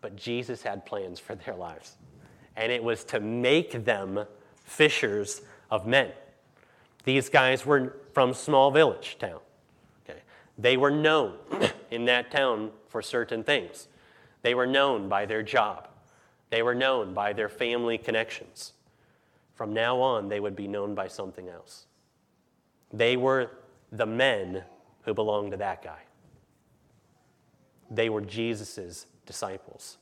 but 0.00 0.16
Jesus 0.16 0.62
had 0.62 0.84
plans 0.84 1.18
for 1.18 1.34
their 1.34 1.54
lives. 1.54 1.96
And 2.56 2.70
it 2.70 2.82
was 2.82 3.04
to 3.04 3.20
make 3.20 3.84
them 3.84 4.26
fishers 4.64 5.42
of 5.70 5.86
men. 5.86 6.10
These 7.04 7.28
guys 7.28 7.64
were 7.66 7.96
from 8.12 8.34
small 8.34 8.70
village 8.70 9.16
town. 9.18 9.40
Okay? 10.08 10.20
They 10.58 10.76
were 10.76 10.90
known 10.90 11.34
in 11.90 12.04
that 12.06 12.30
town 12.30 12.70
for 12.88 13.02
certain 13.02 13.42
things. 13.42 13.88
They 14.42 14.54
were 14.54 14.66
known 14.66 15.08
by 15.08 15.26
their 15.26 15.42
job. 15.42 15.88
They 16.50 16.62
were 16.62 16.74
known 16.74 17.14
by 17.14 17.32
their 17.32 17.48
family 17.48 17.98
connections. 17.98 18.72
From 19.54 19.72
now 19.72 20.00
on, 20.00 20.28
they 20.28 20.40
would 20.40 20.56
be 20.56 20.68
known 20.68 20.94
by 20.94 21.08
something 21.08 21.48
else. 21.48 21.86
They 22.92 23.16
were 23.16 23.50
the 23.96 24.06
men 24.06 24.64
who 25.02 25.14
belonged 25.14 25.52
to 25.52 25.56
that 25.58 25.82
guy. 25.82 26.00
They 27.90 28.08
were 28.08 28.20
Jesus' 28.20 29.06
disciples. 29.24 29.98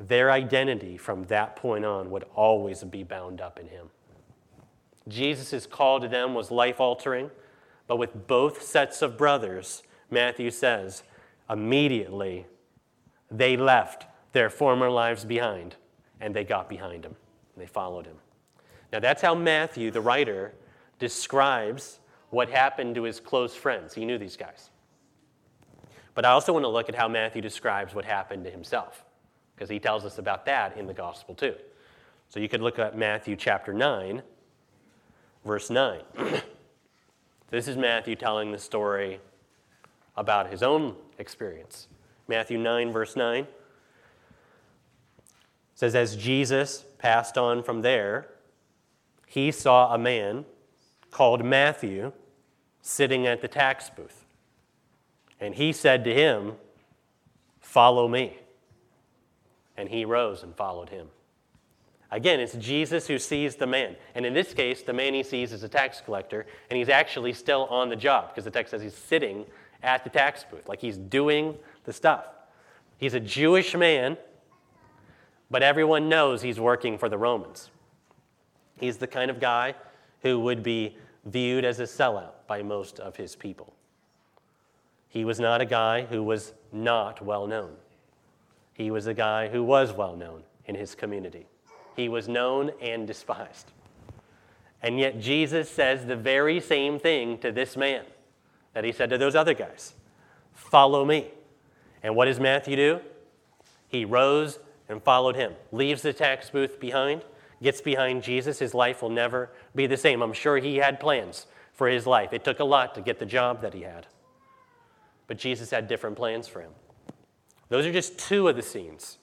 Their 0.00 0.30
identity 0.30 0.96
from 0.96 1.24
that 1.24 1.56
point 1.56 1.84
on 1.84 2.10
would 2.10 2.24
always 2.34 2.84
be 2.84 3.02
bound 3.02 3.40
up 3.40 3.58
in 3.58 3.68
him. 3.68 3.90
Jesus' 5.08 5.66
call 5.66 6.00
to 6.00 6.08
them 6.08 6.34
was 6.34 6.50
life 6.50 6.80
altering, 6.80 7.30
but 7.86 7.96
with 7.96 8.26
both 8.26 8.62
sets 8.62 9.02
of 9.02 9.18
brothers, 9.18 9.82
Matthew 10.10 10.50
says, 10.50 11.02
immediately 11.50 12.46
they 13.30 13.56
left 13.56 14.06
their 14.32 14.50
former 14.50 14.90
lives 14.90 15.24
behind 15.24 15.76
and 16.20 16.34
they 16.34 16.44
got 16.44 16.68
behind 16.68 17.04
him. 17.04 17.16
They 17.56 17.66
followed 17.66 18.06
him. 18.06 18.16
Now, 18.92 19.00
that's 19.00 19.20
how 19.20 19.34
Matthew, 19.34 19.90
the 19.90 20.00
writer, 20.00 20.54
describes 20.98 21.98
what 22.30 22.50
happened 22.50 22.94
to 22.94 23.02
his 23.04 23.20
close 23.20 23.54
friends. 23.54 23.94
He 23.94 24.04
knew 24.04 24.18
these 24.18 24.36
guys. 24.36 24.70
But 26.14 26.24
I 26.24 26.30
also 26.30 26.52
want 26.52 26.64
to 26.64 26.68
look 26.68 26.88
at 26.88 26.94
how 26.94 27.08
Matthew 27.08 27.40
describes 27.40 27.94
what 27.94 28.04
happened 28.04 28.44
to 28.44 28.50
himself, 28.50 29.04
because 29.54 29.70
he 29.70 29.78
tells 29.78 30.04
us 30.04 30.18
about 30.18 30.44
that 30.46 30.76
in 30.76 30.86
the 30.86 30.94
gospel 30.94 31.34
too. 31.34 31.54
So 32.28 32.40
you 32.40 32.48
could 32.48 32.60
look 32.60 32.78
at 32.78 32.96
Matthew 32.96 33.36
chapter 33.36 33.72
9, 33.72 34.22
verse 35.44 35.70
9. 35.70 36.00
this 37.50 37.68
is 37.68 37.76
Matthew 37.76 38.16
telling 38.16 38.52
the 38.52 38.58
story 38.58 39.20
about 40.16 40.50
his 40.50 40.62
own 40.62 40.96
experience. 41.18 41.88
Matthew 42.26 42.58
9, 42.58 42.92
verse 42.92 43.16
9 43.16 43.46
says, 45.74 45.94
As 45.94 46.16
Jesus 46.16 46.84
passed 46.98 47.38
on 47.38 47.62
from 47.62 47.82
there, 47.82 48.28
he 49.26 49.52
saw 49.52 49.94
a 49.94 49.98
man 49.98 50.44
called 51.10 51.44
Matthew 51.44 52.12
sitting 52.82 53.26
at 53.26 53.42
the 53.42 53.48
tax 53.48 53.90
booth. 53.90 54.24
And 55.40 55.54
he 55.54 55.72
said 55.72 56.04
to 56.04 56.14
him, 56.14 56.54
Follow 57.60 58.08
me. 58.08 58.38
And 59.76 59.88
he 59.88 60.04
rose 60.04 60.42
and 60.42 60.54
followed 60.56 60.88
him. 60.88 61.08
Again, 62.10 62.40
it's 62.40 62.54
Jesus 62.54 63.06
who 63.06 63.18
sees 63.18 63.56
the 63.56 63.66
man. 63.66 63.94
And 64.14 64.24
in 64.24 64.32
this 64.32 64.54
case, 64.54 64.82
the 64.82 64.94
man 64.94 65.12
he 65.12 65.22
sees 65.22 65.52
is 65.52 65.62
a 65.62 65.68
tax 65.68 66.00
collector, 66.00 66.46
and 66.70 66.78
he's 66.78 66.88
actually 66.88 67.34
still 67.34 67.66
on 67.66 67.90
the 67.90 67.96
job 67.96 68.30
because 68.30 68.44
the 68.44 68.50
text 68.50 68.70
says 68.70 68.80
he's 68.80 68.96
sitting 68.96 69.44
at 69.82 70.04
the 70.04 70.10
tax 70.10 70.44
booth, 70.50 70.68
like 70.68 70.80
he's 70.80 70.96
doing 70.96 71.56
the 71.84 71.92
stuff. 71.92 72.26
He's 72.96 73.14
a 73.14 73.20
Jewish 73.20 73.76
man, 73.76 74.16
but 75.50 75.62
everyone 75.62 76.08
knows 76.08 76.42
he's 76.42 76.58
working 76.58 76.98
for 76.98 77.08
the 77.08 77.18
Romans. 77.18 77.70
He's 78.80 78.96
the 78.96 79.06
kind 79.06 79.30
of 79.30 79.38
guy 79.38 79.74
who 80.22 80.38
would 80.40 80.62
be 80.62 80.96
viewed 81.24 81.64
as 81.64 81.80
a 81.80 81.84
sellout 81.84 82.32
by 82.46 82.62
most 82.62 82.98
of 83.00 83.16
his 83.16 83.36
people. 83.36 83.74
He 85.08 85.24
was 85.24 85.40
not 85.40 85.60
a 85.60 85.66
guy 85.66 86.02
who 86.02 86.22
was 86.22 86.52
not 86.72 87.24
well 87.24 87.46
known. 87.46 87.72
He 88.74 88.90
was 88.90 89.06
a 89.06 89.14
guy 89.14 89.48
who 89.48 89.64
was 89.64 89.92
well 89.92 90.16
known 90.16 90.42
in 90.66 90.74
his 90.74 90.94
community. 90.94 91.46
He 91.96 92.08
was 92.08 92.28
known 92.28 92.70
and 92.80 93.06
despised. 93.06 93.72
And 94.82 95.00
yet, 95.00 95.18
Jesus 95.18 95.68
says 95.68 96.06
the 96.06 96.14
very 96.14 96.60
same 96.60 97.00
thing 97.00 97.38
to 97.38 97.50
this 97.50 97.76
man 97.76 98.04
that 98.74 98.84
he 98.84 98.92
said 98.92 99.10
to 99.10 99.18
those 99.18 99.34
other 99.34 99.54
guys 99.54 99.94
Follow 100.54 101.04
me. 101.04 101.28
And 102.02 102.14
what 102.14 102.26
does 102.26 102.38
Matthew 102.38 102.76
do? 102.76 103.00
He 103.88 104.04
rose 104.04 104.58
and 104.88 105.02
followed 105.02 105.34
him, 105.34 105.54
leaves 105.72 106.02
the 106.02 106.12
tax 106.12 106.50
booth 106.50 106.78
behind, 106.78 107.24
gets 107.62 107.80
behind 107.80 108.22
Jesus. 108.22 108.58
His 108.58 108.74
life 108.74 109.02
will 109.02 109.10
never 109.10 109.50
be 109.74 109.86
the 109.86 109.96
same. 109.96 110.22
I'm 110.22 110.32
sure 110.32 110.58
he 110.58 110.76
had 110.76 111.00
plans 111.00 111.46
for 111.72 111.88
his 111.88 112.06
life. 112.06 112.32
It 112.32 112.44
took 112.44 112.60
a 112.60 112.64
lot 112.64 112.94
to 112.94 113.00
get 113.00 113.18
the 113.18 113.26
job 113.26 113.62
that 113.62 113.74
he 113.74 113.82
had. 113.82 114.06
But 115.26 115.38
Jesus 115.38 115.70
had 115.70 115.88
different 115.88 116.16
plans 116.16 116.48
for 116.48 116.60
him. 116.60 116.72
Those 117.68 117.86
are 117.86 117.92
just 117.92 118.18
two 118.18 118.48
of 118.48 118.56
the 118.56 118.62
scenes 118.62 119.18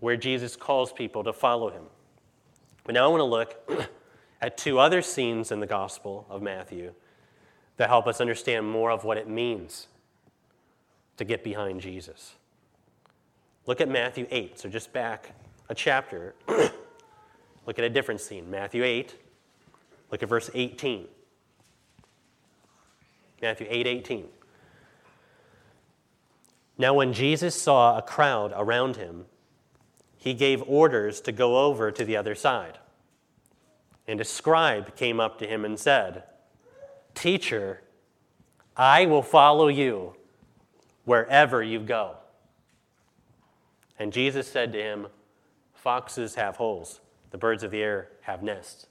where 0.00 0.16
Jesus 0.16 0.56
calls 0.56 0.92
people 0.92 1.24
to 1.24 1.32
follow 1.32 1.70
him. 1.70 1.84
But 2.84 2.94
now 2.94 3.04
I 3.04 3.08
want 3.08 3.20
to 3.20 3.24
look 3.24 3.88
at 4.40 4.58
two 4.58 4.78
other 4.78 5.00
scenes 5.00 5.52
in 5.52 5.60
the 5.60 5.66
Gospel 5.66 6.26
of 6.28 6.42
Matthew 6.42 6.92
that 7.76 7.88
help 7.88 8.06
us 8.06 8.20
understand 8.20 8.68
more 8.68 8.90
of 8.90 9.04
what 9.04 9.16
it 9.16 9.28
means 9.28 9.86
to 11.16 11.24
get 11.24 11.44
behind 11.44 11.80
Jesus. 11.80 12.34
Look 13.66 13.80
at 13.80 13.88
Matthew 13.88 14.26
8. 14.30 14.58
So 14.58 14.68
just 14.68 14.92
back 14.92 15.32
a 15.72 15.74
chapter. 15.74 16.34
look 16.48 17.78
at 17.78 17.84
a 17.84 17.88
different 17.88 18.20
scene. 18.20 18.50
Matthew 18.50 18.84
8. 18.84 19.16
Look 20.10 20.22
at 20.22 20.28
verse 20.28 20.50
18. 20.52 21.08
Matthew 23.40 23.66
8 23.70 23.86
18. 23.86 24.26
Now, 26.76 26.92
when 26.92 27.14
Jesus 27.14 27.60
saw 27.60 27.96
a 27.96 28.02
crowd 28.02 28.52
around 28.54 28.96
him, 28.96 29.24
he 30.18 30.34
gave 30.34 30.62
orders 30.66 31.22
to 31.22 31.32
go 31.32 31.64
over 31.64 31.90
to 31.90 32.04
the 32.04 32.18
other 32.18 32.34
side. 32.34 32.78
And 34.06 34.20
a 34.20 34.24
scribe 34.24 34.94
came 34.94 35.20
up 35.20 35.38
to 35.38 35.46
him 35.46 35.64
and 35.64 35.78
said, 35.78 36.24
Teacher, 37.14 37.82
I 38.76 39.06
will 39.06 39.22
follow 39.22 39.68
you 39.68 40.16
wherever 41.06 41.62
you 41.62 41.80
go. 41.80 42.16
And 43.98 44.12
Jesus 44.12 44.46
said 44.46 44.72
to 44.74 44.82
him, 44.82 45.06
Foxes 45.82 46.36
have 46.36 46.58
holes, 46.58 47.00
the 47.32 47.38
birds 47.38 47.64
of 47.64 47.72
the 47.72 47.82
air 47.82 48.06
have 48.20 48.40
nests, 48.40 48.86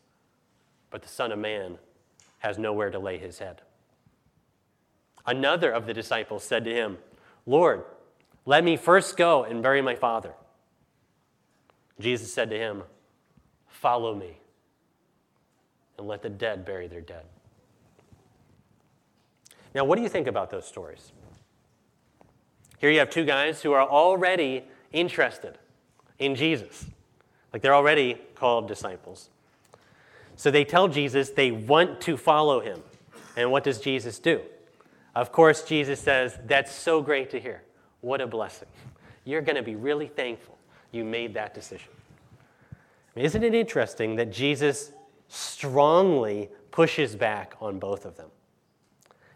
but 0.89 1.01
the 1.01 1.07
Son 1.07 1.31
of 1.31 1.39
Man 1.39 1.77
has 2.39 2.57
nowhere 2.57 2.89
to 2.89 2.99
lay 2.99 3.17
his 3.17 3.39
head. 3.39 3.61
Another 5.25 5.71
of 5.71 5.85
the 5.85 5.93
disciples 5.93 6.43
said 6.43 6.65
to 6.65 6.75
him, 6.75 6.97
Lord, 7.45 7.85
let 8.45 8.65
me 8.65 8.75
first 8.75 9.15
go 9.15 9.45
and 9.45 9.63
bury 9.63 9.81
my 9.81 9.95
father. 9.95 10.33
Jesus 11.97 12.33
said 12.33 12.49
to 12.49 12.57
him, 12.57 12.83
Follow 13.69 14.13
me, 14.13 14.39
and 15.97 16.09
let 16.09 16.21
the 16.21 16.29
dead 16.29 16.65
bury 16.65 16.89
their 16.89 16.99
dead. 16.99 17.23
Now, 19.73 19.85
what 19.85 19.95
do 19.95 20.01
you 20.01 20.09
think 20.09 20.27
about 20.27 20.49
those 20.49 20.67
stories? 20.67 21.13
Here 22.79 22.91
you 22.91 22.99
have 22.99 23.09
two 23.09 23.23
guys 23.23 23.61
who 23.61 23.71
are 23.71 23.87
already 23.87 24.65
interested 24.91 25.57
in 26.21 26.35
Jesus. 26.35 26.85
Like 27.51 27.61
they're 27.61 27.75
already 27.75 28.15
called 28.35 28.67
disciples. 28.67 29.29
So 30.37 30.49
they 30.49 30.63
tell 30.63 30.87
Jesus 30.87 31.31
they 31.31 31.51
want 31.51 31.99
to 32.01 32.15
follow 32.15 32.61
him. 32.61 32.81
And 33.35 33.51
what 33.51 33.65
does 33.65 33.81
Jesus 33.81 34.19
do? 34.19 34.41
Of 35.15 35.31
course, 35.31 35.63
Jesus 35.63 35.99
says, 35.99 36.39
That's 36.45 36.73
so 36.73 37.01
great 37.01 37.29
to 37.31 37.39
hear. 37.39 37.63
What 37.99 38.21
a 38.21 38.27
blessing. 38.27 38.69
You're 39.25 39.41
going 39.41 39.57
to 39.57 39.63
be 39.63 39.75
really 39.75 40.07
thankful 40.07 40.57
you 40.91 41.03
made 41.03 41.33
that 41.33 41.53
decision. 41.53 41.89
Isn't 43.15 43.43
it 43.43 43.53
interesting 43.53 44.15
that 44.15 44.31
Jesus 44.31 44.91
strongly 45.27 46.49
pushes 46.71 47.15
back 47.15 47.55
on 47.59 47.79
both 47.79 48.05
of 48.05 48.15
them? 48.15 48.29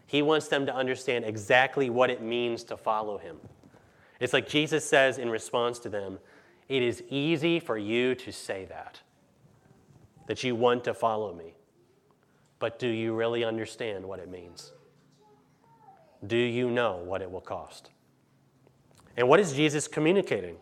He 0.06 0.22
wants 0.22 0.48
them 0.48 0.66
to 0.66 0.74
understand 0.74 1.24
exactly 1.24 1.90
what 1.90 2.10
it 2.10 2.22
means 2.22 2.62
to 2.64 2.76
follow 2.76 3.18
him. 3.18 3.36
It's 4.20 4.32
like 4.32 4.48
Jesus 4.48 4.88
says 4.88 5.18
in 5.18 5.28
response 5.30 5.78
to 5.80 5.88
them, 5.88 6.18
It 6.68 6.82
is 6.82 7.02
easy 7.08 7.60
for 7.60 7.78
you 7.78 8.14
to 8.16 8.32
say 8.32 8.64
that, 8.66 9.00
that 10.26 10.42
you 10.42 10.56
want 10.56 10.84
to 10.84 10.94
follow 10.94 11.34
me. 11.34 11.54
But 12.58 12.78
do 12.78 12.88
you 12.88 13.14
really 13.14 13.44
understand 13.44 14.04
what 14.04 14.18
it 14.18 14.30
means? 14.30 14.72
Do 16.26 16.36
you 16.36 16.70
know 16.70 16.96
what 16.96 17.22
it 17.22 17.30
will 17.30 17.40
cost? 17.40 17.90
And 19.16 19.28
what 19.28 19.40
is 19.40 19.52
Jesus 19.52 19.86
communicating 19.86 20.56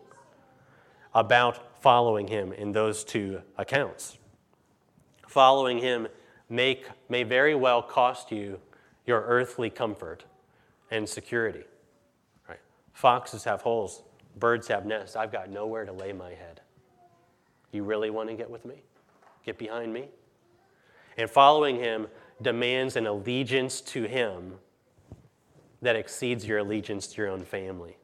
about 1.13 1.81
following 1.81 2.27
him 2.27 2.51
in 2.53 2.71
those 2.71 3.03
two 3.03 3.41
accounts? 3.57 4.17
Following 5.27 5.79
him 5.79 6.07
may, 6.49 6.81
may 7.09 7.23
very 7.23 7.55
well 7.55 7.81
cost 7.81 8.31
you 8.31 8.59
your 9.05 9.21
earthly 9.21 9.69
comfort 9.69 10.25
and 10.91 11.07
security. 11.07 11.63
Right? 12.47 12.59
Foxes 12.93 13.43
have 13.45 13.61
holes, 13.61 14.03
birds 14.39 14.67
have 14.67 14.85
nests. 14.85 15.15
I've 15.15 15.31
got 15.31 15.49
nowhere 15.49 15.85
to 15.85 15.91
lay 15.91 16.13
my 16.13 16.29
head. 16.29 16.61
You 17.71 17.83
really 17.83 18.09
want 18.09 18.29
to 18.29 18.35
get 18.35 18.49
with 18.49 18.65
me? 18.65 18.83
Get 19.45 19.57
behind 19.57 19.93
me? 19.93 20.07
And 21.17 21.29
following 21.29 21.77
him 21.77 22.07
demands 22.41 22.95
an 22.95 23.07
allegiance 23.07 23.81
to 23.81 24.03
him 24.03 24.55
that 25.81 25.95
exceeds 25.95 26.45
your 26.45 26.59
allegiance 26.59 27.07
to 27.07 27.21
your 27.21 27.29
own 27.29 27.43
family. 27.43 27.97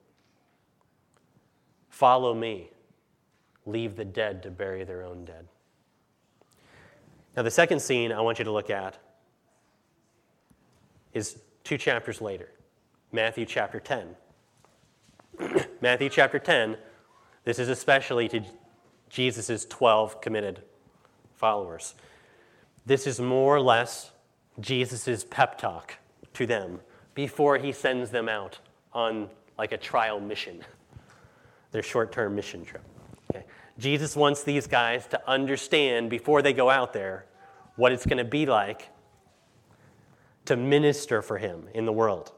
Follow 1.90 2.34
me. 2.34 2.70
Leave 3.66 3.96
the 3.96 4.06
dead 4.06 4.44
to 4.44 4.52
bury 4.52 4.84
their 4.84 5.04
own 5.04 5.26
dead. 5.26 5.48
Now, 7.36 7.44
the 7.44 7.52
second 7.52 7.82
scene 7.82 8.12
I 8.12 8.22
want 8.22 8.40
you 8.40 8.46
to 8.46 8.52
look 8.52 8.70
at 8.70 8.98
is 11.14 11.40
two 11.64 11.78
chapters 11.78 12.22
later 12.22 12.50
Matthew 13.12 13.46
chapter 13.46 13.80
10. 13.80 14.16
Matthew 15.84 16.10
chapter 16.10 16.38
10, 16.38 16.78
this 17.44 17.58
is 17.58 17.68
especially 17.68 18.30
to 18.30 18.42
Jesus' 19.10 19.66
12 19.66 20.22
committed 20.22 20.62
followers. 21.34 21.96
This 22.86 23.08
is 23.08 23.20
more 23.20 23.56
or 23.56 23.62
less 23.62 24.12
Jesus' 24.60 25.26
pep 25.28 25.58
talk 25.58 25.96
to 26.36 26.46
them 26.46 26.82
before 27.16 27.58
he 27.58 27.72
sends 27.72 28.12
them 28.12 28.30
out 28.30 28.60
on 28.94 29.28
like 29.58 29.72
a 29.72 29.78
trial 29.78 30.20
mission, 30.20 30.64
their 31.72 31.82
short 31.82 32.12
term 32.12 32.36
mission 32.36 32.64
trip. 32.64 32.84
Okay? 33.32 33.44
Jesus 33.80 34.16
wants 34.16 34.44
these 34.44 34.68
guys 34.68 35.08
to 35.08 35.30
understand 35.30 36.12
before 36.12 36.44
they 36.44 36.54
go 36.54 36.70
out 36.70 36.94
there 36.94 37.26
what 37.76 37.92
it's 37.92 38.06
going 38.06 38.20
to 38.20 38.24
be 38.24 38.46
like 38.46 38.90
to 40.46 40.56
minister 40.56 41.24
for 41.24 41.40
him 41.40 41.68
in 41.74 41.86
the 41.86 41.94
world. 41.94 42.34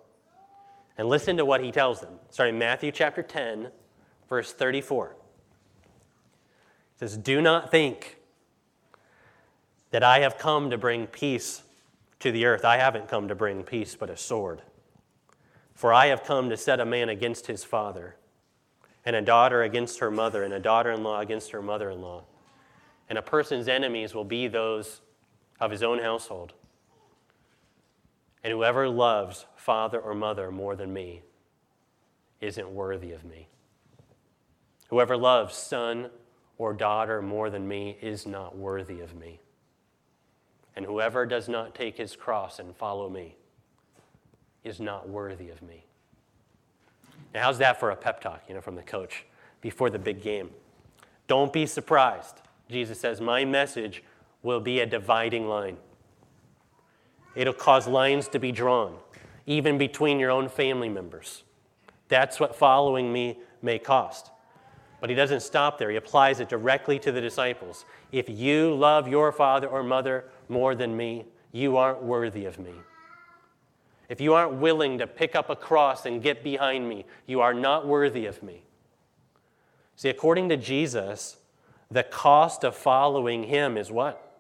And 0.98 1.10
listen 1.10 1.38
to 1.38 1.46
what 1.46 1.64
he 1.64 1.72
tells 1.72 2.02
them. 2.02 2.14
Starting 2.30 2.60
Matthew 2.60 2.92
chapter 2.92 3.24
10, 3.24 3.70
verse 4.30 4.54
34. 4.54 5.08
It 5.08 7.00
says, 7.00 7.18
Do 7.18 7.42
not 7.42 7.72
think 7.72 8.18
that 9.92 10.04
I 10.04 10.20
have 10.20 10.38
come 10.38 10.70
to 10.70 10.78
bring 10.78 11.08
peace 11.08 11.64
to 12.20 12.32
the 12.32 12.46
earth. 12.46 12.64
I 12.64 12.78
haven't 12.78 13.08
come 13.08 13.28
to 13.28 13.36
bring 13.36 13.64
peace, 13.64 13.96
but 13.96 14.10
a 14.10 14.18
sword. 14.18 14.62
For 15.74 15.94
I 15.94 16.08
have 16.08 16.24
come 16.24 16.50
to 16.50 16.58
set 16.58 16.80
a 16.80 16.86
man 16.86 17.10
against 17.10 17.48
his 17.48 17.64
father, 17.64 18.16
and 19.06 19.16
a 19.16 19.22
daughter 19.22 19.64
against 19.64 20.00
her 20.00 20.12
mother, 20.12 20.44
and 20.44 20.54
a 20.54 20.60
daughter 20.60 20.92
in 20.92 21.04
law 21.04 21.20
against 21.20 21.52
her 21.52 21.62
mother 21.62 21.90
in 21.90 22.02
law. 22.02 22.24
And 23.10 23.18
a 23.18 23.22
person's 23.22 23.68
enemies 23.68 24.14
will 24.14 24.24
be 24.24 24.48
those 24.48 25.02
of 25.60 25.72
his 25.72 25.84
own 25.84 26.00
household. 26.00 26.54
And 28.44 28.52
whoever 28.52 28.90
loves 28.90 29.46
father 29.56 30.00
or 30.00 30.14
mother 30.14 30.52
more 30.52 30.76
than 30.76 30.92
me 30.92 31.22
isn't 32.42 32.70
worthy 32.70 33.12
of 33.12 33.24
me. 33.24 33.48
Whoever 34.90 35.16
loves 35.16 35.56
son 35.56 36.10
or 36.58 36.74
daughter 36.74 37.22
more 37.22 37.50
than 37.50 37.68
me 37.68 37.98
is 38.02 38.28
not 38.28 38.58
worthy 38.58 39.00
of 39.00 39.16
me. 39.16 39.40
And 40.76 40.86
whoever 40.86 41.26
does 41.26 41.48
not 41.48 41.74
take 41.74 41.98
his 41.98 42.16
cross 42.16 42.60
and 42.60 42.76
follow 42.76 43.10
me 43.10 43.36
is 44.64 44.80
not 44.80 45.08
worthy 45.08 45.50
of 45.50 45.62
me. 45.62 45.86
Now, 47.34 47.44
how's 47.44 47.58
that 47.60 47.80
for 47.80 47.92
a 47.92 47.96
pep 47.96 48.22
talk, 48.22 48.44
you 48.48 48.54
know, 48.54 48.62
from 48.62 48.76
the 48.76 48.84
coach 48.84 49.26
before 49.62 49.90
the 49.90 50.00
big 50.00 50.22
game? 50.22 50.50
Don't 51.28 51.54
be 51.54 51.66
surprised. 51.66 52.42
Jesus 52.70 53.00
says, 53.00 53.22
My 53.22 53.46
message 53.46 54.04
will 54.42 54.60
be 54.60 54.80
a 54.80 54.86
dividing 54.86 55.48
line. 55.48 55.78
It'll 57.36 57.54
cause 57.54 57.88
lines 57.88 58.28
to 58.30 58.40
be 58.40 58.52
drawn, 58.52 58.98
even 59.46 59.78
between 59.78 60.20
your 60.20 60.32
own 60.32 60.50
family 60.50 60.90
members. 60.90 61.44
That's 62.08 62.40
what 62.40 62.56
following 62.56 63.12
me 63.12 63.40
may 63.62 63.80
cost. 63.80 64.30
But 65.02 65.10
he 65.10 65.16
doesn't 65.16 65.42
stop 65.42 65.78
there. 65.78 65.90
He 65.90 65.98
applies 65.98 66.40
it 66.40 66.48
directly 66.48 67.00
to 67.00 67.12
the 67.12 67.20
disciples. 67.20 67.86
If 68.12 68.30
you 68.30 68.74
love 68.74 69.08
your 69.08 69.32
father 69.32 69.68
or 69.68 69.84
mother 69.84 70.26
more 70.48 70.76
than 70.76 70.96
me, 70.96 71.26
you 71.52 71.78
aren't 71.78 72.02
worthy 72.04 72.46
of 72.46 72.60
me. 72.60 72.74
If 74.10 74.22
you 74.22 74.34
aren't 74.34 74.54
willing 74.54 75.00
to 75.00 75.08
pick 75.08 75.36
up 75.36 75.50
a 75.50 75.56
cross 75.56 76.06
and 76.06 76.22
get 76.22 76.44
behind 76.44 76.88
me, 76.88 77.06
you 77.26 77.42
are 77.42 77.54
not 77.54 77.88
worthy 77.88 78.26
of 78.26 78.44
me. 78.44 78.64
See, 79.96 80.10
according 80.10 80.50
to 80.50 80.58
Jesus, 80.58 81.38
the 81.90 82.04
cost 82.04 82.64
of 82.64 82.76
following 82.76 83.44
him 83.44 83.78
is 83.78 83.92
what? 83.92 84.33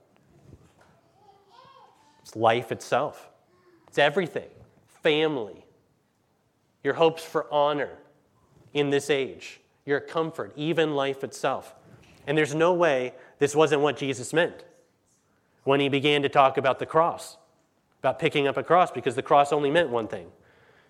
It's 2.23 2.35
life 2.35 2.71
itself, 2.71 3.29
it's 3.87 3.99
everything 3.99 4.49
family, 5.03 5.65
your 6.81 6.93
hopes 6.93 7.23
for 7.23 7.45
honor 7.51 7.99
in 8.73 8.89
this 8.89 9.09
age 9.09 9.59
your 9.85 9.99
comfort, 9.99 10.53
even 10.55 10.95
life 10.95 11.23
itself. 11.23 11.75
And 12.25 12.37
there's 12.37 12.55
no 12.55 12.73
way 12.73 13.13
this 13.39 13.55
wasn't 13.55 13.81
what 13.81 13.97
Jesus 13.97 14.33
meant 14.33 14.63
when 15.63 15.79
he 15.79 15.89
began 15.89 16.21
to 16.21 16.29
talk 16.29 16.57
about 16.57 16.79
the 16.79 16.85
cross, 16.85 17.37
about 17.99 18.19
picking 18.19 18.47
up 18.47 18.57
a 18.57 18.63
cross, 18.63 18.91
because 18.91 19.15
the 19.15 19.21
cross 19.21 19.51
only 19.51 19.71
meant 19.71 19.89
one 19.89 20.07
thing 20.07 20.27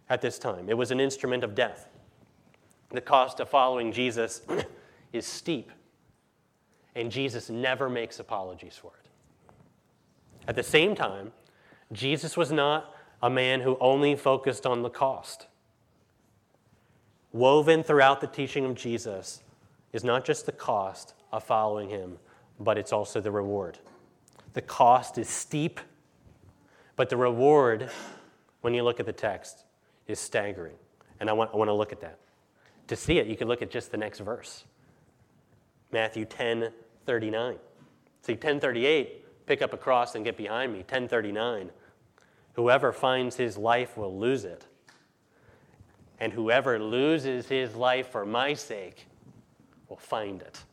at 0.09 0.21
this 0.21 0.37
time 0.37 0.69
it 0.69 0.77
was 0.77 0.91
an 0.91 0.99
instrument 0.99 1.43
of 1.43 1.55
death. 1.55 1.89
The 2.89 3.01
cost 3.01 3.39
of 3.39 3.49
following 3.49 3.91
Jesus 3.91 4.41
is 5.13 5.25
steep, 5.25 5.71
and 6.95 7.11
Jesus 7.11 7.49
never 7.49 7.89
makes 7.89 8.19
apologies 8.19 8.75
for 8.75 8.91
it. 8.99 9.02
At 10.47 10.55
the 10.55 10.63
same 10.63 10.95
time, 10.95 11.31
Jesus 11.91 12.35
was 12.35 12.51
not 12.51 12.95
a 13.21 13.29
man 13.29 13.61
who 13.61 13.77
only 13.79 14.15
focused 14.15 14.65
on 14.65 14.81
the 14.81 14.89
cost. 14.89 15.47
Woven 17.31 17.83
throughout 17.83 18.21
the 18.21 18.27
teaching 18.27 18.65
of 18.65 18.75
Jesus 18.75 19.41
is 19.93 20.03
not 20.03 20.25
just 20.25 20.45
the 20.45 20.51
cost 20.51 21.13
of 21.31 21.43
following 21.43 21.89
him, 21.89 22.17
but 22.59 22.77
it's 22.77 22.91
also 22.91 23.21
the 23.21 23.31
reward. 23.31 23.79
The 24.53 24.61
cost 24.61 25.17
is 25.17 25.29
steep, 25.29 25.79
but 26.95 27.09
the 27.09 27.17
reward, 27.17 27.89
when 28.61 28.73
you 28.73 28.83
look 28.83 28.99
at 28.99 29.05
the 29.05 29.13
text, 29.13 29.63
is 30.07 30.19
staggering. 30.19 30.75
And 31.19 31.29
I 31.29 31.33
want, 31.33 31.51
I 31.53 31.57
want 31.57 31.69
to 31.69 31.73
look 31.73 31.91
at 31.91 32.01
that. 32.01 32.19
To 32.87 32.95
see 32.95 33.17
it, 33.17 33.27
you 33.27 33.35
can 33.35 33.47
look 33.47 33.61
at 33.61 33.71
just 33.71 33.91
the 33.91 33.97
next 33.97 34.19
verse 34.19 34.65
Matthew 35.91 36.25
10 36.25 36.71
39. 37.05 37.55
See, 38.21 38.33
1038, 38.33 39.22
pick 39.45 39.61
up 39.61 39.73
a 39.73 39.77
cross 39.77 40.15
and 40.15 40.23
get 40.23 40.37
behind 40.37 40.71
me. 40.71 40.79
1039, 40.79 41.71
whoever 42.53 42.91
finds 42.91 43.35
his 43.35 43.57
life 43.57 43.97
will 43.97 44.17
lose 44.17 44.45
it 44.45 44.65
and 46.23 46.31
whoever 46.31 46.79
loses 46.79 47.47
his 47.47 47.75
life 47.75 48.07
for 48.07 48.25
my 48.25 48.53
sake 48.53 49.07
will 49.89 49.97
find 49.97 50.41
it. 50.41 50.63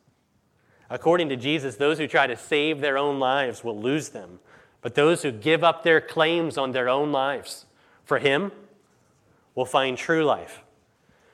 According 0.89 1.27
to 1.27 1.35
Jesus, 1.35 1.75
those 1.75 1.97
who 1.97 2.07
try 2.07 2.25
to 2.25 2.37
save 2.37 2.79
their 2.79 2.97
own 2.97 3.19
lives 3.19 3.61
will 3.61 3.77
lose 3.77 4.09
them, 4.09 4.39
but 4.81 4.95
those 4.95 5.23
who 5.23 5.31
give 5.31 5.61
up 5.61 5.83
their 5.83 5.99
claims 5.99 6.57
on 6.57 6.71
their 6.71 6.87
own 6.87 7.11
lives 7.11 7.65
for 8.05 8.19
him 8.19 8.53
will 9.53 9.65
find 9.65 9.97
true 9.97 10.23
life. 10.23 10.63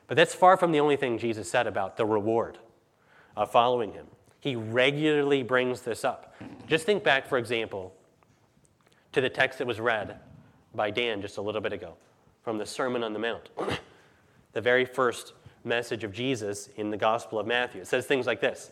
But 0.08 0.18
that's 0.18 0.34
far 0.34 0.58
from 0.58 0.72
the 0.72 0.80
only 0.80 0.96
thing 0.96 1.20
Jesus 1.20 1.48
said 1.48 1.68
about 1.68 1.98
the 1.98 2.06
reward 2.06 2.58
of 3.36 3.52
following 3.52 3.94
him. 3.94 4.08
He 4.48 4.56
regularly 4.56 5.44
brings 5.44 5.82
this 5.82 6.06
up. 6.06 6.34
Just 6.68 6.86
think 6.86 7.04
back, 7.04 7.28
for 7.28 7.38
example, 7.38 7.94
to 9.12 9.20
the 9.20 9.28
text 9.28 9.58
that 9.58 9.68
was 9.68 9.82
read 9.82 10.22
by 10.74 10.90
Dan 10.90 11.22
just 11.22 11.36
a 11.36 11.42
little 11.42 11.60
bit 11.60 11.74
ago 11.74 11.96
from 12.44 12.58
the 12.58 12.66
Sermon 12.66 13.04
on 13.04 13.12
the 13.12 13.20
Mount. 13.20 13.50
the 14.54 14.62
very 14.62 14.86
first 14.86 15.34
message 15.66 16.06
of 16.06 16.14
Jesus 16.14 16.70
in 16.78 16.92
the 16.92 16.96
Gospel 16.96 17.40
of 17.40 17.46
Matthew. 17.46 17.82
It 17.82 17.88
says 17.88 18.06
things 18.06 18.26
like 18.26 18.40
this 18.40 18.72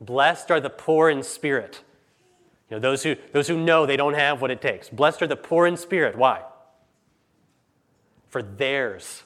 Blessed 0.00 0.50
are 0.50 0.58
the 0.58 0.70
poor 0.70 1.08
in 1.08 1.22
spirit. 1.22 1.82
You 2.68 2.78
know, 2.78 2.80
those 2.80 3.04
who, 3.04 3.14
those 3.30 3.46
who 3.46 3.56
know 3.56 3.86
they 3.86 3.96
don't 3.96 4.14
have 4.14 4.42
what 4.42 4.50
it 4.50 4.60
takes. 4.60 4.88
Blessed 4.88 5.22
are 5.22 5.28
the 5.28 5.36
poor 5.36 5.68
in 5.68 5.76
spirit. 5.76 6.18
Why? 6.18 6.42
For 8.26 8.42
theirs 8.42 9.22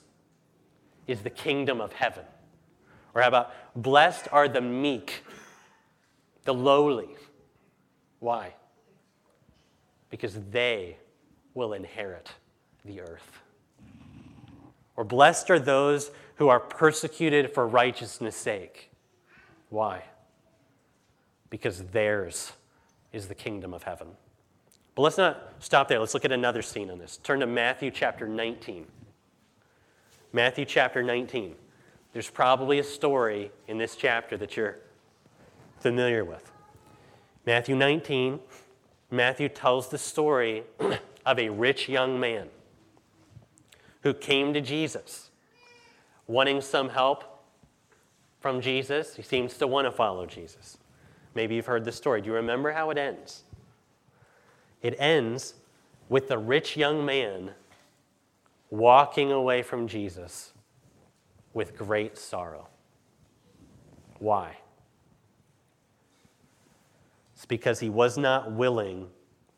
is 1.07 1.23
the 1.23 1.31
kingdom 1.31 1.81
of 1.81 1.95
heaven. 1.95 2.27
Or 3.15 3.23
how 3.23 3.29
about, 3.29 3.55
blessed 3.75 4.29
are 4.31 4.47
the 4.47 4.61
meek, 4.61 5.25
the 6.45 6.55
lowly. 6.55 7.17
Why? 8.19 8.55
Because 10.11 10.39
they 10.51 10.97
will 11.55 11.73
inherit 11.73 12.31
the 12.85 13.01
earth. 13.01 13.41
Or 14.97 15.05
blessed 15.05 15.51
are 15.51 15.59
those 15.59 16.11
who 16.37 16.49
are 16.49 16.61
persecuted 16.61 17.53
for 17.53 17.67
righteousness' 17.67 18.37
sake. 18.37 18.91
Why? 19.69 20.05
Because 21.49 21.85
theirs 21.85 22.53
is 23.13 23.29
the 23.29 23.35
kingdom 23.35 23.73
of 23.73 23.83
heaven. 23.83 24.09
But 24.95 25.03
let's 25.03 25.19
not 25.19 25.55
stop 25.61 25.89
there. 25.89 25.99
Let's 25.99 26.15
look 26.15 26.25
at 26.25 26.33
another 26.33 26.63
scene 26.63 26.91
on 26.91 26.99
this. 26.99 27.19
Turn 27.19 27.41
to 27.41 27.47
Matthew 27.47 27.91
chapter 27.91 28.29
19. 28.29 28.87
Matthew 30.33 30.65
chapter 30.65 31.03
19. 31.03 31.55
There's 32.13 32.29
probably 32.29 32.79
a 32.79 32.85
story 32.85 33.51
in 33.69 33.79
this 33.79 33.97
chapter 33.97 34.37
that 34.37 34.57
you're 34.57 34.79
familiar 35.81 36.25
with. 36.25 36.53
Matthew 37.47 37.75
19, 37.75 38.39
Matthew 39.11 39.49
tells 39.49 39.89
the 39.89 39.99
story 39.99 40.63
of 41.27 41.39
a 41.39 41.49
rich 41.49 41.89
young 41.89 42.21
man 42.21 42.49
who 44.03 44.15
came 44.15 44.55
to 44.55 44.61
Jesus 44.61 45.31
wanting 46.27 46.61
some 46.61 46.91
help 46.91 47.43
from 48.39 48.61
Jesus. 48.61 49.17
He 49.17 49.23
seems 49.23 49.57
to 49.59 49.67
want 49.67 49.87
to 49.87 49.91
follow 49.91 50.27
Jesus. 50.27 50.79
Maybe 51.35 51.55
you've 51.55 51.67
heard 51.67 51.85
the 51.85 51.93
story. 51.93 52.21
Do 52.21 52.29
you 52.29 52.35
remember 52.35 52.73
how 52.73 52.91
it 52.91 52.99
ends? 52.99 53.43
It 54.83 54.95
ends 54.99 55.55
with 56.09 56.29
the 56.29 56.39
rich 56.39 56.77
young 56.77 57.05
man 57.05 57.53
walking 58.71 59.33
away 59.33 59.63
from 59.63 59.87
Jesus 59.87 60.53
with 61.53 61.77
great 61.77 62.17
sorrow. 62.17 62.69
Why? 64.19 64.57
Because 67.51 67.81
he 67.81 67.89
was 67.91 68.17
not 68.17 68.53
willing 68.53 69.09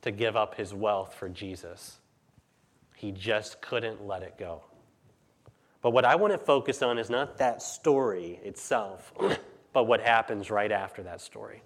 to 0.01 0.11
give 0.11 0.35
up 0.35 0.55
his 0.55 0.73
wealth 0.73 1.15
for 1.15 1.29
Jesus. 1.29 1.99
He 2.97 3.13
just 3.13 3.61
couldn't 3.61 4.07
let 4.07 4.23
it 4.23 4.39
go. 4.39 4.63
But 5.83 5.91
what 5.91 6.07
I 6.07 6.17
want 6.17 6.33
to 6.33 6.39
focus 6.39 6.81
on 6.81 6.97
is 6.97 7.11
not 7.11 7.37
that 7.37 7.61
story 7.61 8.41
itself, 8.45 9.13
but 9.75 9.85
what 9.85 10.01
happens 10.01 10.51
right 10.51 10.73
after 10.73 11.03
that 11.03 11.21
story. 11.21 11.63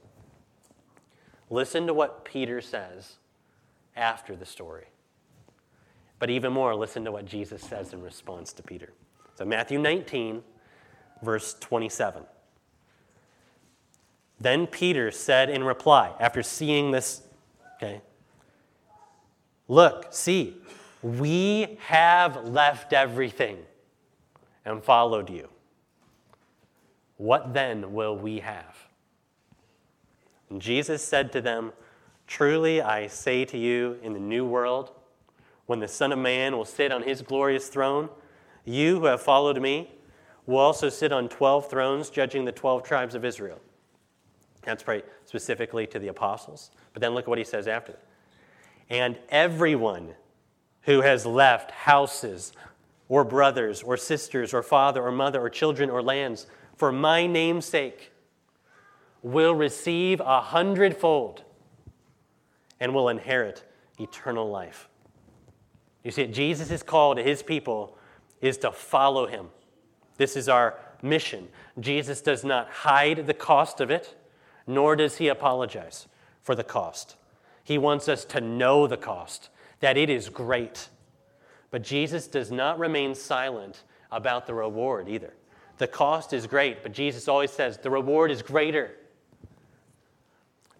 Listen 1.49 1.87
to 1.87 1.95
what 1.95 2.25
Peter 2.25 2.61
says 2.61 3.19
after 3.95 4.35
the 4.35 4.45
story. 4.45 4.87
But 6.19 6.29
even 6.31 6.53
more, 6.53 6.75
listen 6.75 7.05
to 7.05 7.13
what 7.13 7.25
Jesus 7.25 7.63
says 7.63 7.93
in 7.93 8.03
response 8.03 8.53
to 8.55 8.65
Peter. 8.65 8.93
So, 9.37 9.45
Matthew 9.45 9.79
19, 9.79 10.43
verse 11.23 11.55
27. 11.61 12.25
Then 14.41 14.67
Peter 14.67 15.11
said 15.11 15.49
in 15.49 15.65
reply, 15.65 16.13
after 16.21 16.43
seeing 16.43 16.91
this, 16.91 17.23
okay, 17.77 18.03
look, 19.69 20.07
see, 20.11 20.57
we 21.03 21.79
have 21.81 22.45
left 22.49 22.93
everything 22.93 23.59
and 24.65 24.83
followed 24.83 25.31
you. 25.31 25.49
What 27.17 27.55
then 27.55 27.93
will 27.93 28.17
we 28.17 28.41
have? 28.41 28.77
And 30.51 30.61
Jesus 30.61 31.03
said 31.03 31.33
to 31.33 31.41
them, 31.41 31.73
Truly 32.27 32.83
I 32.83 33.07
say 33.07 33.45
to 33.47 33.57
you, 33.57 33.99
in 34.03 34.13
the 34.13 34.21
new 34.21 34.45
world, 34.45 34.91
when 35.67 35.81
the 35.81 35.89
Son 35.89 36.13
of 36.13 36.19
Man 36.19 36.57
will 36.57 36.65
sit 36.65 36.93
on 36.93 37.03
his 37.03 37.23
glorious 37.23 37.69
throne, 37.69 38.09
you 38.65 39.01
who 39.01 39.07
have 39.07 39.23
followed 39.23 39.61
me 39.61 39.93
will 40.45 40.59
also 40.59 40.89
sit 40.89 41.13
on 41.13 41.29
12 41.29 41.71
thrones, 41.71 42.11
judging 42.11 42.45
the 42.45 42.53
12 42.53 42.83
tribes 42.83 43.15
of 43.15 43.25
Israel. 43.25 43.61
That's 44.67 44.83
pretty 44.83 45.07
specifically 45.25 45.87
to 45.87 45.99
the 45.99 46.09
apostles. 46.09 46.71
But 46.93 47.01
then 47.01 47.15
look 47.15 47.25
at 47.25 47.29
what 47.29 47.39
he 47.39 47.45
says 47.45 47.67
after 47.67 47.93
that. 47.93 48.05
And 48.91 49.19
everyone 49.31 50.15
who 50.83 51.01
has 51.01 51.25
left 51.25 51.71
houses 51.71 52.53
or 53.09 53.25
brothers 53.25 53.83
or 53.83 53.97
sisters 53.97 54.53
or 54.53 54.63
father 54.63 55.03
or 55.03 55.13
mother 55.13 55.41
or 55.41 55.49
children 55.49 55.89
or 55.89 56.03
lands 56.03 56.47
for 56.77 56.93
my 56.93 57.27
name's 57.27 57.65
sake 57.65 58.13
will 59.23 59.55
receive 59.55 60.21
a 60.21 60.41
hundredfold 60.41 61.43
and 62.79 62.95
will 62.95 63.09
inherit 63.09 63.65
eternal 63.99 64.49
life. 64.49 64.89
You 66.05 66.11
see, 66.11 66.27
Jesus' 66.27 66.83
call 66.83 67.15
to 67.15 67.23
his 67.23 67.43
people 67.43 67.97
is 68.41 68.59
to 68.59 68.71
follow 68.71 69.27
him. 69.27 69.49
This 70.19 70.37
is 70.37 70.49
our 70.49 70.79
mission. 71.03 71.49
Jesus 71.81 72.21
does 72.21 72.45
not 72.45 72.69
hide 72.69 73.27
the 73.27 73.35
cost 73.35 73.81
of 73.81 73.91
it, 73.91 74.15
nor 74.67 74.97
does 74.97 75.19
he 75.19 75.29
apologize 75.29 76.07
for 76.43 76.55
the 76.55 76.65
cost. 76.65 77.17
He 77.63 77.79
wants 77.79 78.09
us 78.09 78.25
to 78.27 78.41
know 78.41 78.87
the 78.87 78.97
cost, 78.97 79.49
that 79.81 79.97
it 79.97 80.09
is 80.09 80.29
great. 80.29 80.89
But 81.71 81.83
Jesus 81.83 82.27
does 82.27 82.51
not 82.51 82.79
remain 82.79 83.15
silent 83.15 83.83
about 84.11 84.47
the 84.47 84.55
reward 84.55 85.09
either. 85.09 85.35
The 85.79 85.87
cost 85.87 86.33
is 86.33 86.47
great, 86.47 86.83
but 86.83 86.93
Jesus 86.93 87.29
always 87.29 87.51
says 87.51 87.79
the 87.79 87.91
reward 87.91 88.31
is 88.31 88.43
greater. 88.43 88.93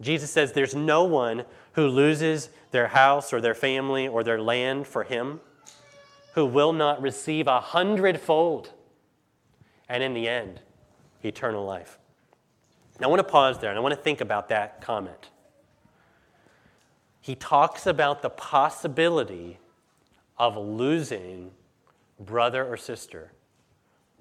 Jesus 0.01 0.31
says 0.31 0.53
there's 0.53 0.75
no 0.75 1.05
one 1.05 1.45
who 1.73 1.89
loses 1.89 2.51
their 2.71 2.89
house 2.89 3.33
or 3.33 3.41
their 3.41 3.55
family 3.55 4.09
or 4.09 4.23
their 4.23 4.41
land 4.41 4.87
for 4.87 5.05
him 5.05 5.41
who 6.35 6.47
will 6.47 6.73
not 6.73 7.01
receive 7.01 7.47
a 7.47 7.61
hundredfold 7.61 8.73
and 9.89 10.03
in 10.03 10.15
the 10.15 10.29
end, 10.29 10.61
eternal 11.23 11.65
life. 11.65 11.99
Now, 12.99 13.07
I 13.07 13.11
want 13.11 13.21
to 13.21 13.31
pause 13.31 13.59
there 13.59 13.71
and 13.71 13.79
I 13.79 13.83
want 13.83 13.95
to 13.95 14.01
think 14.01 14.21
about 14.21 14.49
that 14.49 14.81
comment. 14.81 15.31
He 17.21 17.35
talks 17.35 17.87
about 17.87 18.23
the 18.23 18.31
possibility 18.31 19.59
of 20.39 20.57
losing 20.57 21.51
brother 22.21 22.65
or 22.65 22.77
sister, 22.77 23.33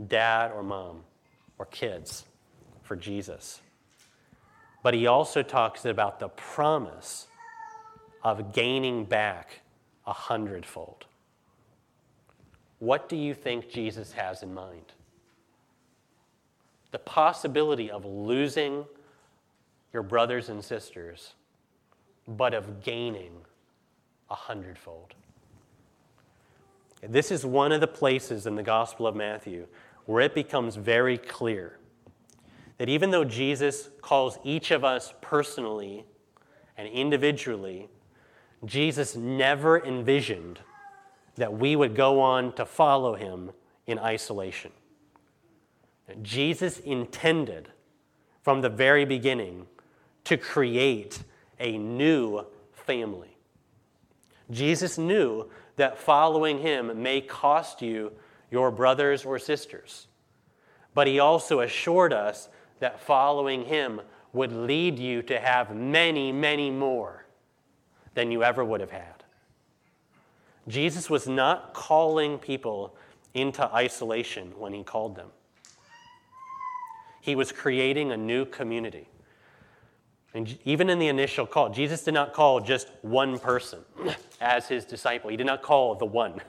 dad 0.08 0.52
or 0.52 0.64
mom, 0.64 1.02
or 1.58 1.66
kids 1.66 2.26
for 2.82 2.96
Jesus. 2.96 3.62
But 4.84 4.94
he 4.94 5.08
also 5.08 5.42
talks 5.42 5.86
about 5.86 6.20
the 6.20 6.30
promise 6.30 7.28
of 8.24 8.54
gaining 8.54 9.06
back 9.06 9.62
a 10.06 10.14
hundredfold. 10.14 11.06
What 12.80 13.08
do 13.08 13.16
you 13.16 13.34
think 13.34 13.70
Jesus 13.70 14.12
has 14.14 14.44
in 14.44 14.54
mind? 14.54 14.94
The 16.96 17.00
possibility 17.00 17.92
of 17.92 18.06
losing 18.06 18.86
your 19.92 20.02
brothers 20.02 20.48
and 20.48 20.64
sisters, 20.64 21.34
but 22.26 22.54
of 22.54 22.82
gaining 22.82 23.34
a 24.30 24.36
hundredfold. 24.36 25.14
This 27.02 27.32
is 27.32 27.46
one 27.46 27.74
of 27.74 27.82
the 27.82 27.88
places 27.88 28.48
in 28.48 28.56
the 28.56 28.64
Gospel 28.64 29.08
of 29.08 29.14
Matthew 29.14 29.68
where 30.06 30.22
it 30.22 30.34
becomes 30.34 30.78
very 30.78 31.18
clear 31.18 31.80
that 32.78 32.88
even 32.88 33.12
though 33.12 33.26
Jesus 33.26 33.90
calls 34.02 34.40
each 34.46 34.72
of 34.72 34.86
us 34.86 35.14
personally 35.20 36.06
and 36.78 36.88
individually, 36.88 37.90
Jesus 38.64 39.18
never 39.18 39.84
envisioned 39.86 40.62
that 41.36 41.52
we 41.52 41.76
would 41.76 41.94
go 41.94 42.22
on 42.22 42.54
to 42.54 42.66
follow 42.66 43.16
him 43.16 43.52
in 43.86 44.00
isolation. 44.00 44.72
Jesus 46.22 46.80
intended 46.80 47.70
from 48.44 48.62
the 48.62 48.70
very 48.70 49.06
beginning 49.06 49.68
to 50.26 50.38
create 50.38 51.24
a 51.60 51.78
new 51.78 52.46
family. 52.74 53.38
Jesus 54.52 54.98
knew 54.98 55.50
that 55.78 55.98
following 55.98 56.60
him 56.60 57.02
may 57.02 57.22
cost 57.22 57.82
you 57.82 58.12
your 58.52 58.72
brothers 58.72 59.26
or 59.26 59.40
sisters, 59.40 60.08
but 60.94 61.08
he 61.08 61.20
also 61.20 61.62
assured 61.62 62.14
us 62.14 62.50
that 62.80 63.00
following 63.00 63.66
him 63.66 64.02
would 64.34 64.52
lead 64.52 65.00
you 65.00 65.22
to 65.24 65.40
have 65.40 65.76
many, 65.76 66.32
many 66.32 66.70
more 66.70 67.26
than 68.14 68.32
you 68.32 68.44
ever 68.44 68.64
would 68.64 68.82
have 68.82 68.92
had. 68.92 69.24
Jesus 70.68 71.10
was 71.10 71.28
not 71.28 71.74
calling 71.74 72.38
people 72.38 72.96
into 73.34 73.64
isolation 73.74 74.52
when 74.58 74.74
he 74.74 74.84
called 74.84 75.16
them. 75.16 75.30
He 77.26 77.36
was 77.36 77.52
creating 77.52 78.12
a 78.12 78.18
new 78.18 78.46
community. 78.46 79.10
And 80.36 80.60
even 80.64 80.92
in 80.92 81.00
the 81.00 81.08
initial 81.08 81.48
call, 81.48 81.70
Jesus 81.70 82.04
did 82.04 82.14
not 82.14 82.34
call 82.34 82.60
just 82.60 82.92
one 83.02 83.40
person 83.40 83.80
as 84.42 84.68
his 84.68 84.86
disciple. 84.86 85.32
He 85.32 85.38
did 85.38 85.48
not 85.48 85.64
call 85.64 85.96
the 85.96 86.06
one, 86.06 86.40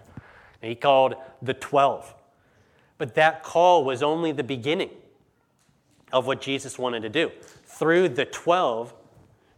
he 0.60 0.74
called 0.74 1.14
the 1.40 1.54
12. 1.54 2.14
But 2.98 3.14
that 3.14 3.42
call 3.42 3.84
was 3.84 4.02
only 4.02 4.32
the 4.32 4.44
beginning 4.44 4.90
of 6.12 6.26
what 6.26 6.42
Jesus 6.42 6.78
wanted 6.78 7.00
to 7.00 7.08
do. 7.08 7.30
Through 7.64 8.10
the 8.10 8.26
12, 8.26 8.92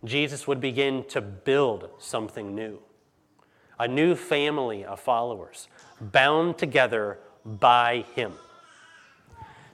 Jesus 0.04 0.46
would 0.46 0.60
begin 0.60 1.02
to 1.08 1.20
build 1.20 1.90
something 1.98 2.54
new 2.54 2.78
a 3.80 3.86
new 3.86 4.14
family 4.14 4.84
of 4.84 5.00
followers 5.00 5.68
bound 6.00 6.58
together 6.58 7.18
by 7.44 8.04
Him. 8.14 8.32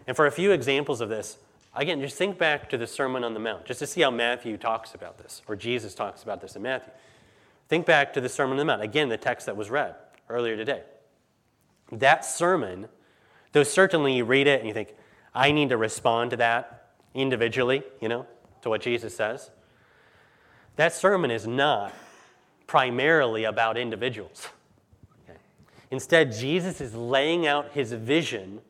And 0.06 0.16
for 0.16 0.26
a 0.26 0.30
few 0.30 0.52
examples 0.52 1.00
of 1.00 1.08
this, 1.08 1.38
again, 1.74 2.00
just 2.00 2.16
think 2.16 2.38
back 2.38 2.68
to 2.70 2.76
the 2.76 2.86
Sermon 2.86 3.24
on 3.24 3.34
the 3.34 3.40
Mount, 3.40 3.64
just 3.64 3.80
to 3.80 3.86
see 3.86 4.02
how 4.02 4.10
Matthew 4.10 4.56
talks 4.56 4.94
about 4.94 5.18
this, 5.18 5.42
or 5.48 5.56
Jesus 5.56 5.94
talks 5.94 6.22
about 6.22 6.40
this 6.40 6.56
in 6.56 6.62
Matthew. 6.62 6.92
Think 7.68 7.86
back 7.86 8.12
to 8.12 8.20
the 8.20 8.28
Sermon 8.28 8.52
on 8.52 8.58
the 8.58 8.64
Mount, 8.64 8.82
again, 8.82 9.08
the 9.08 9.16
text 9.16 9.46
that 9.46 9.56
was 9.56 9.70
read. 9.70 9.94
earlier 10.28 10.56
today. 10.56 10.82
That 11.92 12.24
sermon, 12.24 12.88
though 13.52 13.62
certainly 13.62 14.16
you 14.16 14.24
read 14.24 14.46
it 14.46 14.60
and 14.60 14.68
you 14.68 14.74
think, 14.74 14.94
I 15.34 15.52
need 15.52 15.70
to 15.70 15.76
respond 15.76 16.30
to 16.30 16.36
that 16.38 16.88
individually, 17.14 17.82
you 18.00 18.08
know, 18.08 18.26
to 18.62 18.68
what 18.68 18.80
Jesus 18.80 19.16
says. 19.16 19.50
That 20.76 20.92
sermon 20.92 21.30
is 21.30 21.46
not 21.46 21.92
primarily 22.66 23.44
about 23.44 23.76
individuals. 23.76 24.48
Okay? 25.24 25.38
Instead, 25.90 26.32
Jesus 26.32 26.80
is 26.80 26.94
laying 26.94 27.46
out 27.46 27.72
his 27.72 27.92
vision 27.92 28.60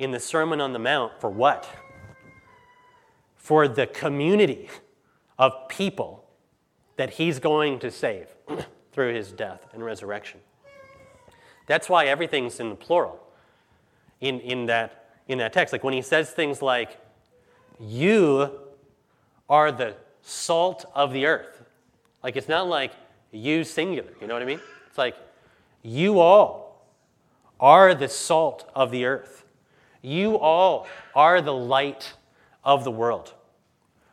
in 0.00 0.10
the 0.10 0.18
Sermon 0.18 0.60
on 0.60 0.72
the 0.72 0.78
Mount 0.78 1.20
for 1.20 1.28
what? 1.28 1.68
For 3.36 3.68
the 3.68 3.86
community 3.86 4.68
of 5.38 5.68
people 5.68 6.24
that 6.96 7.10
he's 7.10 7.38
going 7.38 7.78
to 7.80 7.90
save 7.90 8.26
through 8.92 9.14
his 9.14 9.30
death 9.30 9.66
and 9.74 9.84
resurrection. 9.84 10.40
That's 11.66 11.88
why 11.88 12.06
everything's 12.06 12.58
in 12.58 12.70
the 12.70 12.74
plural 12.74 13.20
in, 14.20 14.40
in, 14.40 14.66
that, 14.66 15.18
in 15.28 15.38
that 15.38 15.52
text. 15.52 15.72
Like 15.72 15.84
when 15.84 15.94
he 15.94 16.02
says 16.02 16.30
things 16.30 16.62
like, 16.62 16.98
You 17.78 18.58
are 19.48 19.70
the 19.70 19.96
salt 20.22 20.86
of 20.94 21.12
the 21.12 21.26
earth. 21.26 21.62
Like 22.24 22.36
it's 22.36 22.48
not 22.48 22.66
like 22.68 22.92
you 23.32 23.64
singular, 23.64 24.10
you 24.20 24.26
know 24.26 24.34
what 24.34 24.42
I 24.42 24.46
mean? 24.46 24.60
It's 24.88 24.98
like 24.98 25.16
you 25.82 26.20
all 26.20 26.86
are 27.58 27.94
the 27.94 28.08
salt 28.08 28.68
of 28.74 28.90
the 28.90 29.04
earth. 29.04 29.44
You 30.02 30.38
all 30.38 30.86
are 31.14 31.40
the 31.40 31.54
light 31.54 32.14
of 32.64 32.84
the 32.84 32.90
world. 32.90 33.34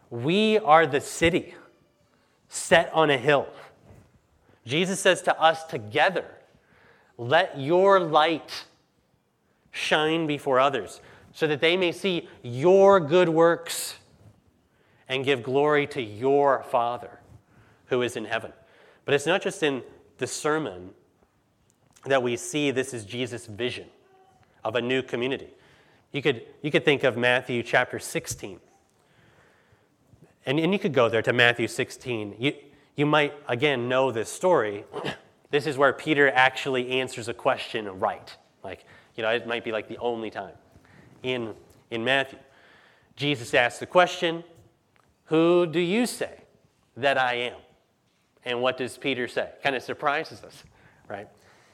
We 0.09 0.57
are 0.59 0.85
the 0.85 1.01
city 1.01 1.55
set 2.49 2.91
on 2.93 3.09
a 3.09 3.17
hill. 3.17 3.47
Jesus 4.65 4.99
says 4.99 5.21
to 5.23 5.39
us 5.39 5.63
together, 5.65 6.25
let 7.17 7.59
your 7.59 7.99
light 7.99 8.65
shine 9.71 10.27
before 10.27 10.59
others 10.59 11.01
so 11.33 11.47
that 11.47 11.61
they 11.61 11.77
may 11.77 11.91
see 11.91 12.27
your 12.41 12.99
good 12.99 13.29
works 13.29 13.95
and 15.07 15.23
give 15.23 15.43
glory 15.43 15.87
to 15.87 16.01
your 16.01 16.63
Father 16.63 17.19
who 17.85 18.01
is 18.01 18.17
in 18.17 18.25
heaven. 18.25 18.51
But 19.05 19.13
it's 19.13 19.25
not 19.25 19.41
just 19.41 19.63
in 19.63 19.83
the 20.17 20.27
sermon 20.27 20.91
that 22.05 22.21
we 22.21 22.35
see 22.37 22.71
this 22.71 22.93
is 22.93 23.05
Jesus' 23.05 23.45
vision 23.45 23.87
of 24.63 24.75
a 24.75 24.81
new 24.81 25.01
community. 25.01 25.49
You 26.11 26.21
could, 26.21 26.43
you 26.61 26.71
could 26.71 26.85
think 26.85 27.03
of 27.03 27.17
Matthew 27.17 27.63
chapter 27.63 27.99
16. 27.99 28.59
And, 30.45 30.59
and 30.59 30.71
you 30.71 30.79
could 30.79 30.93
go 30.93 31.09
there 31.09 31.21
to 31.21 31.33
Matthew 31.33 31.67
16. 31.67 32.35
You, 32.39 32.53
you 32.95 33.05
might, 33.05 33.33
again, 33.47 33.89
know 33.89 34.11
this 34.11 34.31
story. 34.31 34.85
This 35.49 35.65
is 35.65 35.77
where 35.77 35.93
Peter 35.93 36.29
actually 36.29 36.99
answers 36.99 37.29
a 37.29 37.33
question 37.33 37.87
right. 37.99 38.35
Like, 38.65 38.83
you 39.15 39.23
know, 39.23 39.29
it 39.29 39.47
might 39.47 39.63
be 39.63 39.71
like 39.71 39.87
the 39.87 39.97
only 39.99 40.29
time 40.29 40.55
in, 41.23 41.53
in 41.89 42.03
Matthew. 42.03 42.39
Jesus 43.15 43.53
asks 43.53 43.79
the 43.79 43.85
question, 43.85 44.43
Who 45.25 45.65
do 45.65 45.79
you 45.79 46.05
say 46.05 46.41
that 46.97 47.17
I 47.17 47.35
am? 47.35 47.57
And 48.43 48.61
what 48.61 48.77
does 48.77 48.97
Peter 48.97 49.27
say? 49.27 49.49
Kind 49.63 49.75
of 49.75 49.83
surprises 49.83 50.43
us, 50.43 50.63
right? 51.07 51.29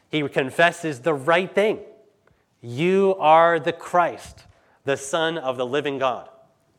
He 0.09 0.27
confesses 0.29 0.99
the 0.99 1.13
right 1.13 1.53
thing. 1.53 1.79
You 2.65 3.17
are 3.19 3.59
the 3.59 3.73
Christ, 3.73 4.45
the 4.85 4.95
Son 4.95 5.37
of 5.37 5.57
the 5.57 5.65
living 5.65 5.99
God. 5.99 6.29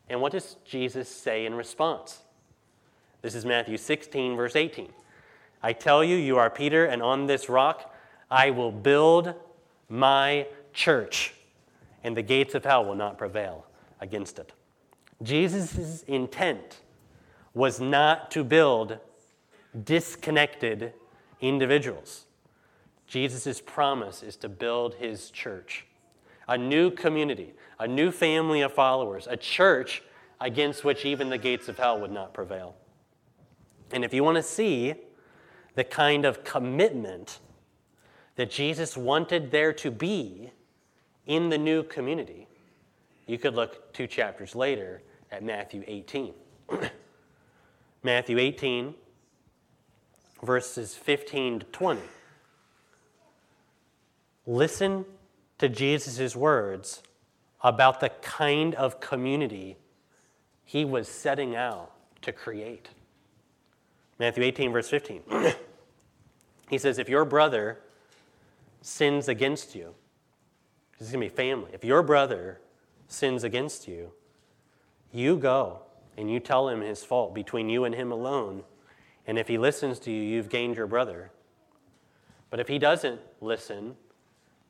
And 0.09 0.23
what 0.23 0.33
does 0.33 0.57
Jesus 0.65 1.11
say 1.11 1.45
in 1.45 1.55
response? 1.55 2.23
This 3.21 3.35
is 3.35 3.45
Matthew 3.45 3.77
16, 3.77 4.35
verse 4.35 4.57
18. 4.57 4.89
I 5.63 5.75
tell 5.75 6.03
you, 6.03 6.17
you 6.17 6.39
are 6.39 6.49
Peter, 6.49 6.87
and 6.87 7.03
on 7.03 7.27
this 7.27 7.51
rock 7.51 7.95
I 8.31 8.51
will 8.51 8.73
build 8.73 9.35
my 9.91 10.47
church, 10.73 11.35
and 12.03 12.17
the 12.17 12.23
gates 12.23 12.55
of 12.55 12.65
hell 12.65 12.87
will 12.87 12.95
not 12.95 13.19
prevail 13.19 13.67
against 14.01 14.39
it. 14.39 14.53
Jesus' 15.23 16.03
intent 16.05 16.79
was 17.53 17.79
not 17.79 18.31
to 18.31 18.43
build 18.43 18.99
disconnected 19.85 20.95
individuals. 21.43 22.25
Jesus' 23.15 23.61
promise 23.61 24.25
is 24.25 24.35
to 24.39 24.49
build 24.49 24.97
his 24.97 25.31
church, 25.31 25.87
a 26.49 26.59
new 26.59 26.91
community, 26.91 27.55
a 27.79 27.87
new 27.87 28.11
family 28.11 28.61
of 28.61 28.73
followers, 28.73 29.29
a 29.31 29.37
church 29.37 30.03
against 30.41 30.83
which 30.83 31.05
even 31.05 31.31
the 31.31 31.39
gates 31.39 31.69
of 31.69 31.79
hell 31.79 32.01
would 32.01 32.11
not 32.11 32.35
prevail. 32.35 32.75
And 33.93 34.05
if 34.05 34.13
you 34.13 34.25
want 34.25 34.39
to 34.39 34.43
see 34.43 34.95
the 35.77 35.85
kind 35.85 36.25
of 36.25 36.43
commitment 36.43 37.39
that 38.35 38.51
Jesus 38.51 38.97
wanted 38.97 39.53
there 39.53 39.73
to 39.75 39.93
be 39.93 40.51
in 41.25 41.51
the 41.51 41.59
new 41.59 41.85
community, 41.85 42.49
you 43.29 43.39
could 43.39 43.55
look 43.55 43.93
two 43.93 44.09
chapters 44.09 44.57
later 44.57 45.03
at 45.31 45.45
Matthew 45.45 45.85
18. 45.87 46.35
Matthew 48.03 48.39
18, 48.39 48.93
verses 50.43 50.97
15 50.97 51.61
to 51.61 51.67
20. 51.67 52.01
Listen 54.47 55.05
to 55.59 55.69
Jesus' 55.69 56.37
words 56.37 57.03
about 57.63 58.01
the 58.01 58.11
kind 58.11 58.75
of 58.75 59.01
community 59.01 59.77
he 60.65 60.85
was 60.85 61.09
setting 61.09 61.57
out 61.57 61.93
to 62.23 62.33
create. 62.33 62.89
Matthew 64.19 64.45
18, 64.45 64.73
verse 64.73 64.89
15. 64.89 65.23
he 66.69 66.79
says, 66.79 66.99
If 66.99 67.09
your 67.09 67.25
brother 67.25 67.81
sins 68.83 69.29
against 69.29 69.75
you, 69.75 69.95
this 70.99 71.09
is 71.09 71.13
going 71.13 71.29
to 71.29 71.31
be 71.31 71.37
family. 71.37 71.71
If 71.73 71.85
your 71.85 72.03
brother 72.03 72.61
sins 73.09 73.45
against 73.45 73.89
you, 73.89 74.13
you 75.13 75.37
go 75.37 75.81
and 76.17 76.31
you 76.31 76.39
tell 76.39 76.69
him 76.69 76.81
his 76.81 77.03
fault 77.03 77.35
between 77.35 77.69
you 77.69 77.85
and 77.85 77.95
him 77.95 78.13
alone. 78.13 78.63
And 79.27 79.39
if 79.39 79.49
he 79.49 79.59
listens 79.59 79.99
to 80.01 80.11
you, 80.11 80.23
you've 80.23 80.49
gained 80.49 80.77
your 80.77 80.87
brother. 80.87 81.31
But 82.51 82.61
if 82.61 82.69
he 82.69 82.79
doesn't 82.79 83.21
listen, 83.41 83.97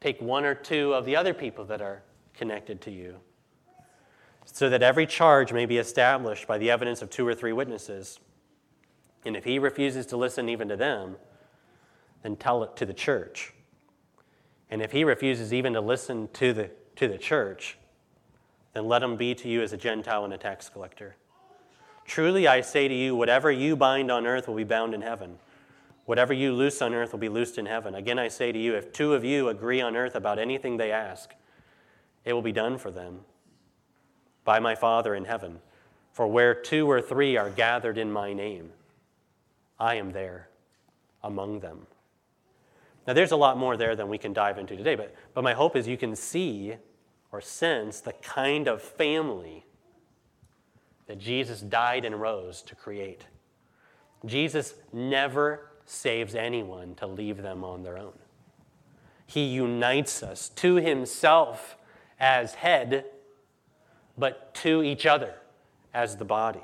take 0.04 0.20
one 0.20 0.44
or 0.44 0.54
two 0.54 0.92
of 0.92 1.06
the 1.06 1.16
other 1.16 1.32
people 1.32 1.64
that 1.64 1.80
are 1.80 2.02
connected 2.34 2.78
to 2.78 2.90
you, 2.90 3.16
so 4.44 4.68
that 4.68 4.82
every 4.82 5.06
charge 5.06 5.50
may 5.50 5.64
be 5.64 5.78
established 5.78 6.46
by 6.46 6.58
the 6.58 6.70
evidence 6.70 7.00
of 7.00 7.08
two 7.08 7.26
or 7.26 7.34
three 7.34 7.54
witnesses. 7.54 8.20
And 9.24 9.34
if 9.34 9.44
he 9.44 9.58
refuses 9.58 10.04
to 10.06 10.18
listen 10.18 10.50
even 10.50 10.68
to 10.68 10.76
them, 10.76 11.16
then 12.22 12.36
tell 12.36 12.62
it 12.62 12.76
to 12.76 12.84
the 12.84 12.92
church. 12.92 13.54
And 14.68 14.82
if 14.82 14.92
he 14.92 15.04
refuses 15.04 15.54
even 15.54 15.72
to 15.72 15.80
listen 15.80 16.28
to 16.34 16.52
the, 16.52 16.70
to 16.96 17.08
the 17.08 17.16
church, 17.16 17.78
then 18.74 18.84
let 18.84 19.02
him 19.02 19.16
be 19.16 19.34
to 19.36 19.48
you 19.48 19.62
as 19.62 19.72
a 19.72 19.78
Gentile 19.78 20.26
and 20.26 20.34
a 20.34 20.38
tax 20.38 20.68
collector. 20.68 21.16
Truly 22.04 22.46
I 22.46 22.60
say 22.60 22.88
to 22.88 22.94
you, 22.94 23.16
whatever 23.16 23.50
you 23.50 23.74
bind 23.74 24.10
on 24.10 24.26
earth 24.26 24.48
will 24.48 24.56
be 24.56 24.64
bound 24.64 24.92
in 24.92 25.00
heaven. 25.00 25.38
Whatever 26.04 26.34
you 26.34 26.52
loose 26.52 26.82
on 26.82 26.92
earth 26.92 27.12
will 27.12 27.18
be 27.18 27.28
loosed 27.28 27.56
in 27.56 27.66
heaven. 27.66 27.94
Again, 27.94 28.18
I 28.18 28.28
say 28.28 28.52
to 28.52 28.58
you, 28.58 28.74
if 28.74 28.92
two 28.92 29.14
of 29.14 29.24
you 29.24 29.48
agree 29.48 29.80
on 29.80 29.96
earth 29.96 30.14
about 30.14 30.38
anything 30.38 30.76
they 30.76 30.92
ask, 30.92 31.34
it 32.24 32.32
will 32.32 32.42
be 32.42 32.52
done 32.52 32.76
for 32.78 32.90
them 32.90 33.20
by 34.44 34.60
my 34.60 34.74
Father 34.74 35.14
in 35.14 35.24
heaven. 35.24 35.60
For 36.12 36.26
where 36.26 36.54
two 36.54 36.88
or 36.88 37.00
three 37.00 37.36
are 37.36 37.50
gathered 37.50 37.98
in 37.98 38.12
my 38.12 38.32
name, 38.32 38.70
I 39.80 39.96
am 39.96 40.12
there 40.12 40.48
among 41.22 41.60
them. 41.60 41.86
Now, 43.06 43.12
there's 43.12 43.32
a 43.32 43.36
lot 43.36 43.58
more 43.58 43.76
there 43.76 43.96
than 43.96 44.08
we 44.08 44.18
can 44.18 44.32
dive 44.32 44.58
into 44.58 44.76
today, 44.76 44.94
but, 44.94 45.14
but 45.34 45.44
my 45.44 45.52
hope 45.52 45.76
is 45.76 45.88
you 45.88 45.96
can 45.96 46.16
see 46.16 46.76
or 47.32 47.40
sense 47.40 48.00
the 48.00 48.12
kind 48.12 48.68
of 48.68 48.80
family 48.80 49.66
that 51.06 51.18
Jesus 51.18 51.60
died 51.60 52.04
and 52.04 52.20
rose 52.20 52.62
to 52.62 52.74
create. 52.74 53.26
Jesus 54.24 54.74
never 54.92 55.70
saves 55.86 56.34
anyone 56.34 56.94
to 56.96 57.06
leave 57.06 57.42
them 57.42 57.64
on 57.64 57.82
their 57.82 57.98
own. 57.98 58.18
He 59.26 59.44
unites 59.44 60.22
us 60.22 60.48
to 60.50 60.76
himself 60.76 61.76
as 62.20 62.54
head, 62.54 63.06
but 64.16 64.54
to 64.56 64.82
each 64.82 65.06
other 65.06 65.34
as 65.92 66.16
the 66.16 66.24
body, 66.24 66.62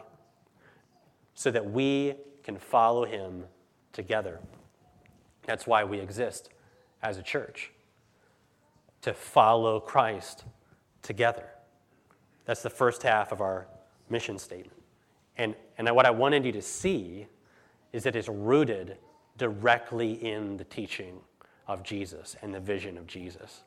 so 1.34 1.50
that 1.50 1.70
we 1.70 2.14
can 2.42 2.56
follow 2.56 3.04
him 3.04 3.44
together. 3.92 4.40
That's 5.44 5.66
why 5.66 5.84
we 5.84 5.98
exist 5.98 6.50
as 7.02 7.18
a 7.18 7.22
church, 7.22 7.70
to 9.02 9.14
follow 9.14 9.80
Christ 9.80 10.44
together. 11.02 11.46
That's 12.44 12.62
the 12.62 12.70
first 12.70 13.02
half 13.02 13.32
of 13.32 13.40
our 13.40 13.66
mission 14.10 14.38
statement. 14.38 14.82
And, 15.38 15.54
and 15.78 15.88
what 15.94 16.04
I 16.04 16.10
wanted 16.10 16.44
you 16.44 16.52
to 16.52 16.62
see 16.62 17.26
is 17.92 18.02
that 18.02 18.14
it's 18.14 18.28
rooted 18.28 18.98
directly 19.40 20.12
in 20.22 20.58
the 20.58 20.64
teaching 20.64 21.18
of 21.66 21.82
Jesus 21.82 22.36
and 22.42 22.52
the 22.52 22.60
vision 22.60 22.98
of 22.98 23.06
Jesus. 23.06 23.62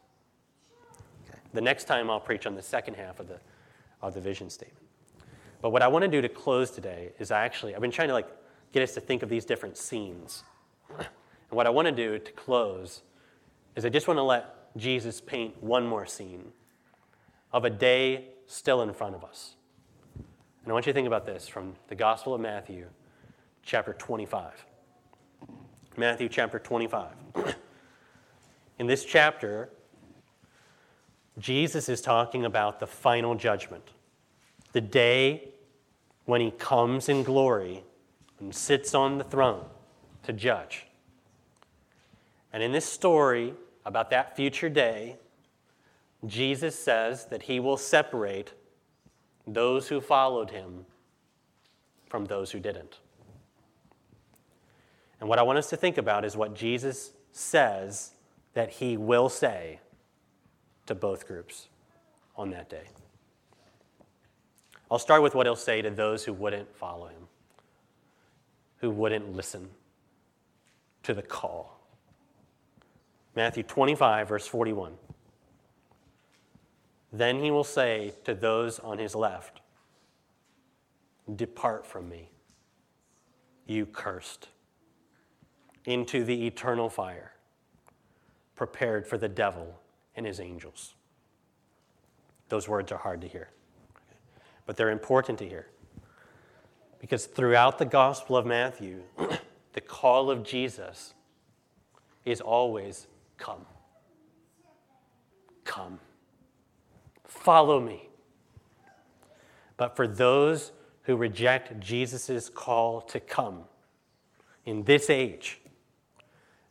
Okay. 1.27 1.39
The 1.51 1.62
next 1.62 1.86
time 1.86 2.12
I'll 2.12 2.19
preach 2.19 2.45
on 2.45 2.53
the 2.53 2.62
second 2.62 2.93
half 2.93 3.19
of 3.19 3.27
the, 3.27 3.39
of 3.99 4.13
the 4.13 4.21
vision 4.21 4.51
statement. 4.51 4.86
But 5.63 5.71
what 5.71 5.81
I 5.81 5.88
want 5.88 6.03
to 6.03 6.07
do 6.07 6.21
to 6.21 6.29
close 6.29 6.69
today 6.69 7.13
is 7.17 7.31
I 7.31 7.43
actually, 7.43 7.73
I've 7.73 7.81
been 7.81 7.89
trying 7.89 8.09
to 8.09 8.13
like 8.13 8.27
get 8.71 8.83
us 8.83 8.93
to 8.93 9.01
think 9.01 9.23
of 9.23 9.29
these 9.29 9.45
different 9.45 9.75
scenes. 9.75 10.43
And 11.49 11.57
what 11.57 11.67
I 11.67 11.69
want 11.69 11.88
to 11.88 11.91
do 11.91 12.17
to 12.17 12.31
close 12.31 13.03
is 13.75 13.86
I 13.86 13.89
just 13.89 14.07
want 14.07 14.17
to 14.17 14.23
let 14.23 14.75
Jesus 14.75 15.21
paint 15.21 15.62
one 15.62 15.86
more 15.86 16.07
scene 16.07 16.51
of 17.51 17.63
a 17.63 17.69
day 17.69 18.29
still 18.47 18.81
in 18.81 18.91
front 18.91 19.13
of 19.13 19.23
us. 19.23 19.53
And 20.15 20.71
I 20.71 20.73
want 20.73 20.88
you 20.88 20.93
to 20.93 20.95
think 20.95 21.05
about 21.05 21.27
this 21.27 21.47
from 21.47 21.75
the 21.89 21.95
Gospel 21.95 22.33
of 22.33 22.41
Matthew, 22.41 22.88
chapter 23.62 23.93
25. 23.93 24.65
Matthew 25.95 26.27
chapter 26.27 26.58
25. 26.58 27.12
in 28.79 28.88
this 28.88 29.06
chapter, 29.06 29.69
Jesus 31.38 31.88
is 31.88 32.01
talking 32.01 32.45
about 32.45 32.79
the 32.79 32.88
final 32.88 33.36
judgment, 33.36 33.91
the 34.71 34.82
day 34.82 35.49
when 36.25 36.41
he 36.41 36.49
comes 36.49 37.10
in 37.10 37.21
glory 37.21 37.84
and 38.39 38.56
sits 38.56 38.95
on 38.95 39.19
the 39.19 39.23
throne 39.23 39.65
to 40.23 40.34
judge. 40.34 40.88
And 42.51 42.63
in 42.63 42.71
this 42.71 42.86
story 42.86 43.53
about 43.86 44.10
that 44.10 44.36
future 44.36 44.69
day, 44.69 45.17
Jesus 46.25 46.77
says 46.77 47.25
that 47.25 47.43
he 47.43 47.60
will 47.60 47.77
separate 47.77 48.53
those 49.45 49.89
who 49.89 50.01
followed 50.01 50.49
him 50.49 50.86
from 52.08 52.25
those 52.25 52.51
who 52.51 52.60
didn't. 52.60 52.99
And 55.23 55.29
what 55.29 55.39
I 55.39 55.43
want 55.43 55.57
us 55.57 55.69
to 55.69 55.77
think 55.77 55.97
about 55.97 56.25
is 56.25 56.36
what 56.36 56.53
Jesus 56.53 57.13
says 57.31 58.12
that 58.55 58.69
he 58.69 58.97
will 58.97 59.29
say 59.29 59.79
to 60.86 60.93
both 60.93 61.25
groups 61.25 61.69
on 62.36 62.49
that 62.49 62.69
day. 62.69 62.83
I'll 64.91 64.99
start 64.99 65.23
with 65.23 65.33
what 65.33 65.45
he'll 65.45 65.55
say 65.55 65.81
to 65.81 65.89
those 65.89 66.25
who 66.25 66.33
wouldn't 66.33 66.75
follow 66.75 67.07
him, 67.07 67.29
who 68.79 68.89
wouldn't 68.89 69.33
listen 69.33 69.69
to 71.03 71.13
the 71.13 71.21
call. 71.21 71.79
Matthew 73.33 73.63
25, 73.63 74.27
verse 74.27 74.45
41. 74.45 74.91
Then 77.13 77.41
he 77.41 77.49
will 77.49 77.63
say 77.63 78.12
to 78.25 78.36
those 78.36 78.77
on 78.77 78.97
his 78.97 79.15
left, 79.15 79.62
Depart 81.33 81.88
from 81.88 82.09
me, 82.09 82.27
you 83.65 83.86
cursed, 83.86 84.49
into 85.85 86.23
the 86.23 86.45
eternal 86.45 86.89
fire 86.89 87.33
prepared 88.55 89.07
for 89.07 89.17
the 89.17 89.27
devil 89.27 89.79
and 90.15 90.25
his 90.25 90.39
angels. 90.39 90.93
Those 92.49 92.67
words 92.67 92.91
are 92.91 92.97
hard 92.97 93.21
to 93.21 93.27
hear, 93.27 93.49
but 94.65 94.77
they're 94.77 94.91
important 94.91 95.39
to 95.39 95.47
hear. 95.47 95.67
Because 96.99 97.25
throughout 97.25 97.79
the 97.79 97.85
Gospel 97.85 98.37
of 98.37 98.45
Matthew, 98.45 99.01
the 99.73 99.81
call 99.81 100.29
of 100.31 100.43
Jesus 100.43 101.13
is 102.25 102.39
always 102.39 103.07
come. 103.37 103.65
Come. 105.65 105.99
Follow 107.25 107.79
me. 107.79 108.07
But 109.75 109.95
for 109.95 110.07
those 110.07 110.71
who 111.03 111.15
reject 111.17 111.79
Jesus' 111.79 112.49
call 112.49 113.01
to 113.01 113.19
come 113.19 113.63
in 114.65 114.83
this 114.83 115.09
age, 115.09 115.59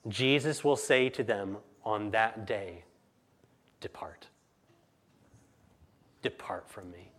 Jesus 0.09 0.65
will 0.65 0.77
say 0.77 1.09
to 1.11 1.23
them 1.23 1.59
on 1.85 2.11
that 2.11 2.47
day, 2.47 2.85
Depart. 3.81 4.29
Depart 6.23 6.69
from 6.69 6.91
me. 6.91 7.11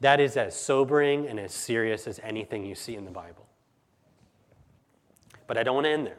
That 0.00 0.20
is 0.20 0.36
as 0.36 0.54
sobering 0.56 1.26
and 1.26 1.38
as 1.38 1.52
serious 1.52 2.06
as 2.06 2.20
anything 2.22 2.64
you 2.64 2.74
see 2.74 2.94
in 2.94 3.04
the 3.04 3.10
Bible. 3.10 3.46
But 5.46 5.58
I 5.58 5.62
don't 5.62 5.74
want 5.74 5.86
to 5.86 5.90
end 5.90 6.06
there. 6.06 6.18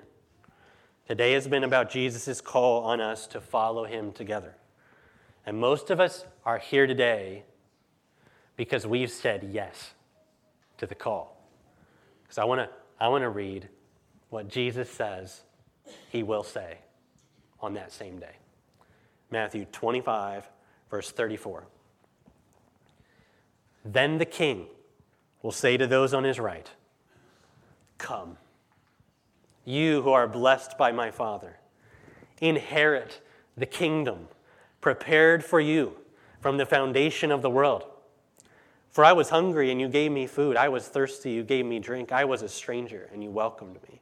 Today 1.08 1.34
has 1.34 1.48
been 1.48 1.64
about 1.64 1.90
Jesus' 1.90 2.42
call 2.42 2.84
on 2.84 3.00
us 3.00 3.28
to 3.28 3.40
follow 3.40 3.86
him 3.86 4.12
together. 4.12 4.56
And 5.46 5.58
most 5.58 5.92
of 5.92 6.00
us 6.00 6.26
are 6.46 6.58
here 6.58 6.88
today 6.88 7.44
because 8.56 8.88
we've 8.88 9.12
said 9.12 9.50
yes 9.52 9.94
to 10.78 10.88
the 10.88 10.96
call. 10.96 11.38
Because 12.24 12.38
I 12.38 12.46
want 12.46 12.62
to 12.62 12.70
I 13.00 13.10
want 13.10 13.24
to 13.24 13.30
read 13.30 13.68
what 14.36 14.50
Jesus 14.50 14.90
says 14.90 15.44
he 16.10 16.22
will 16.22 16.44
say 16.44 16.80
on 17.62 17.74
that 17.76 17.94
same 17.94 18.20
day. 18.20 18.36
Matthew 19.32 19.64
25, 19.72 20.50
verse 20.92 21.10
34. 21.10 21.66
Then 23.86 24.18
the 24.18 24.26
king 24.26 24.66
will 25.42 25.54
say 25.54 25.78
to 25.78 25.88
those 25.88 26.14
on 26.14 26.26
his 26.26 26.38
right, 26.38 26.70
Come, 27.98 28.36
you 29.64 30.02
who 30.02 30.10
are 30.10 30.28
blessed 30.28 30.78
by 30.78 30.92
my 30.92 31.12
Father, 31.12 31.56
inherit 32.42 33.22
the 33.56 33.66
kingdom 33.66 34.28
prepared 34.82 35.46
for 35.46 35.62
you 35.62 35.96
from 36.42 36.58
the 36.58 36.66
foundation 36.66 37.32
of 37.32 37.42
the 37.42 37.50
world. 37.50 37.86
For 38.90 39.06
I 39.06 39.14
was 39.14 39.30
hungry, 39.30 39.72
and 39.72 39.80
you 39.80 39.88
gave 39.88 40.12
me 40.12 40.28
food. 40.28 40.58
I 40.58 40.68
was 40.68 40.90
thirsty, 40.90 41.32
you 41.32 41.44
gave 41.44 41.66
me 41.66 41.80
drink. 41.80 42.12
I 42.12 42.26
was 42.26 42.42
a 42.42 42.50
stranger, 42.50 43.10
and 43.14 43.24
you 43.24 43.32
welcomed 43.32 43.78
me. 43.88 44.02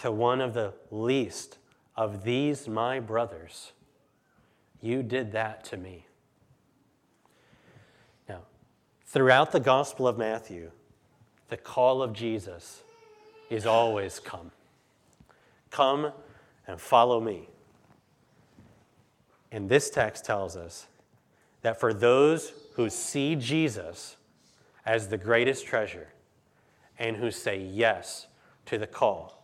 to 0.00 0.10
one 0.10 0.40
of 0.40 0.54
the 0.54 0.72
least 0.90 1.58
of 1.94 2.24
these 2.24 2.66
my 2.66 2.98
brothers, 2.98 3.72
you 4.80 5.02
did 5.02 5.32
that 5.32 5.62
to 5.62 5.76
me. 5.76 6.06
Now, 8.26 8.40
throughout 9.04 9.52
the 9.52 9.60
Gospel 9.60 10.08
of 10.08 10.16
Matthew, 10.16 10.70
the 11.50 11.58
call 11.58 12.02
of 12.02 12.14
Jesus 12.14 12.82
is 13.50 13.66
always 13.66 14.18
come. 14.20 14.52
Come 15.70 16.12
and 16.66 16.80
follow 16.80 17.20
me. 17.20 17.50
And 19.52 19.68
this 19.68 19.90
text 19.90 20.24
tells 20.24 20.56
us 20.56 20.86
that 21.60 21.78
for 21.78 21.92
those 21.92 22.54
who 22.74 22.88
see 22.88 23.34
Jesus 23.34 24.16
as 24.86 25.08
the 25.08 25.18
greatest 25.18 25.66
treasure 25.66 26.08
and 26.98 27.16
who 27.16 27.30
say 27.30 27.58
yes 27.60 28.28
to 28.64 28.78
the 28.78 28.86
call, 28.86 29.39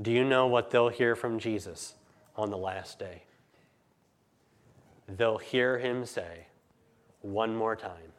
do 0.00 0.10
you 0.10 0.24
know 0.24 0.46
what 0.46 0.70
they'll 0.70 0.88
hear 0.88 1.14
from 1.14 1.38
Jesus 1.38 1.94
on 2.36 2.50
the 2.50 2.58
last 2.58 2.98
day? 2.98 3.22
They'll 5.08 5.38
hear 5.38 5.78
him 5.78 6.04
say 6.04 6.46
one 7.20 7.54
more 7.54 7.76
time, 7.76 8.12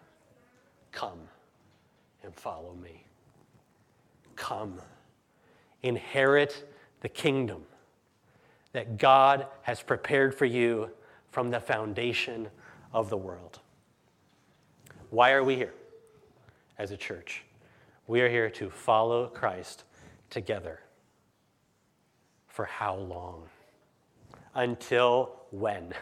Come 0.92 1.20
and 2.24 2.34
follow 2.34 2.74
me. 2.74 3.04
Come, 4.36 4.82
inherit 5.84 6.68
the 7.02 7.10
kingdom 7.10 7.64
that 8.72 8.98
God 8.98 9.48
has 9.62 9.82
prepared 9.82 10.34
for 10.34 10.46
you 10.46 10.90
from 11.32 11.52
the 11.52 11.60
foundation 11.60 12.48
of 12.94 13.10
the 13.10 13.18
world. 13.18 13.60
Why 15.10 15.32
are 15.32 15.44
we 15.44 15.56
here 15.56 15.74
as 16.78 16.92
a 16.92 16.98
church? 16.98 17.44
We 18.08 18.22
are 18.22 18.30
here 18.30 18.50
to 18.52 18.70
follow 18.70 19.28
Christ 19.28 19.84
together. 20.30 20.80
For 22.56 22.64
how 22.64 22.96
long? 22.96 23.50
Until 24.54 25.34
when? 25.52 25.94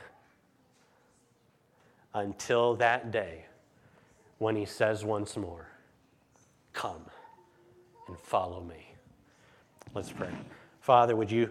Until 2.14 2.76
that 2.76 3.10
day 3.10 3.45
when 4.38 4.56
he 4.56 4.66
says 4.66 5.04
once 5.04 5.36
more, 5.36 5.68
Come 6.72 7.06
and 8.08 8.20
follow 8.20 8.62
me. 8.62 8.93
Let's 9.95 10.12
pray. 10.12 10.30
Father, 10.80 11.16
would 11.16 11.32
you 11.32 11.49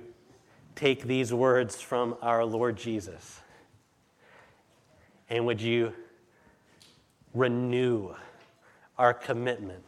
take 0.77 1.03
these 1.03 1.35
words 1.35 1.81
from 1.81 2.17
our 2.23 2.45
Lord 2.45 2.77
Jesus? 2.77 3.41
And 5.29 5.47
would 5.47 5.61
you 5.61 5.95
renew 7.35 8.15
our 8.97 9.13
commitment 9.13 9.83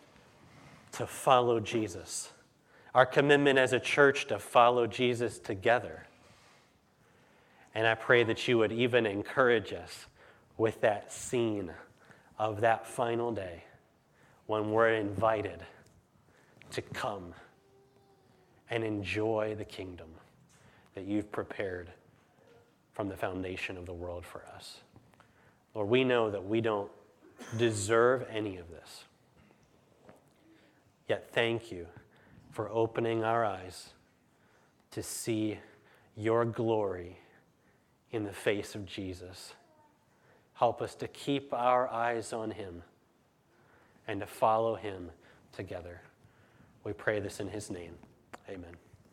to 0.91 1.07
follow 1.07 1.61
Jesus, 1.61 2.31
our 2.95 3.05
commitment 3.05 3.59
as 3.59 3.73
a 3.73 3.81
church 3.81 4.27
to 4.29 4.39
follow 4.39 4.87
Jesus 4.87 5.39
together? 5.39 6.07
And 7.75 7.87
I 7.87 7.95
pray 7.95 8.23
that 8.25 8.47
you 8.47 8.59
would 8.59 8.73
even 8.73 9.05
encourage 9.07 9.73
us 9.73 10.07
with 10.57 10.81
that 10.83 11.13
scene 11.13 11.73
of 12.39 12.61
that 12.61 12.87
final 12.87 13.33
day 13.33 13.65
when 14.47 14.71
we're 14.71 14.95
invited 14.95 15.65
to 16.71 16.83
come 16.83 17.35
and 18.71 18.85
enjoy 18.85 19.55
the 19.57 19.65
kingdom. 19.65 20.09
that 20.95 21.05
you've 21.05 21.31
prepared 21.33 21.91
from 22.93 23.09
the 23.09 23.17
foundation 23.17 23.77
of 23.77 23.87
the 23.87 23.93
world 23.93 24.25
for 24.25 24.43
us. 24.55 24.79
Lord, 25.75 25.89
we 25.89 26.05
know 26.05 26.31
that 26.31 26.47
we 26.47 26.61
don't 26.61 26.91
deserve 27.59 28.25
any 28.31 28.57
of 28.57 28.71
this. 28.71 29.05
Yet 31.09 31.31
thank 31.33 31.73
you 31.73 31.87
for 32.55 32.71
opening 32.71 33.25
our 33.25 33.45
eyes 33.45 33.91
to 34.93 35.03
see 35.03 35.59
your 36.17 36.45
glory 36.45 37.19
in 38.13 38.23
the 38.23 38.33
face 38.33 38.77
of 38.77 38.87
Jesus. 38.87 39.55
Help 40.55 40.81
us 40.81 40.95
to 40.95 41.09
keep 41.09 41.53
our 41.53 41.89
eyes 41.89 42.33
on 42.33 42.53
him 42.53 42.85
and 44.07 44.21
to 44.21 44.27
follow 44.27 44.77
him 44.77 45.11
together. 45.53 46.01
We 46.85 46.93
pray 46.93 47.19
this 47.19 47.41
in 47.41 47.49
his 47.49 47.71
name. 47.71 47.95
Amen. 48.49 48.84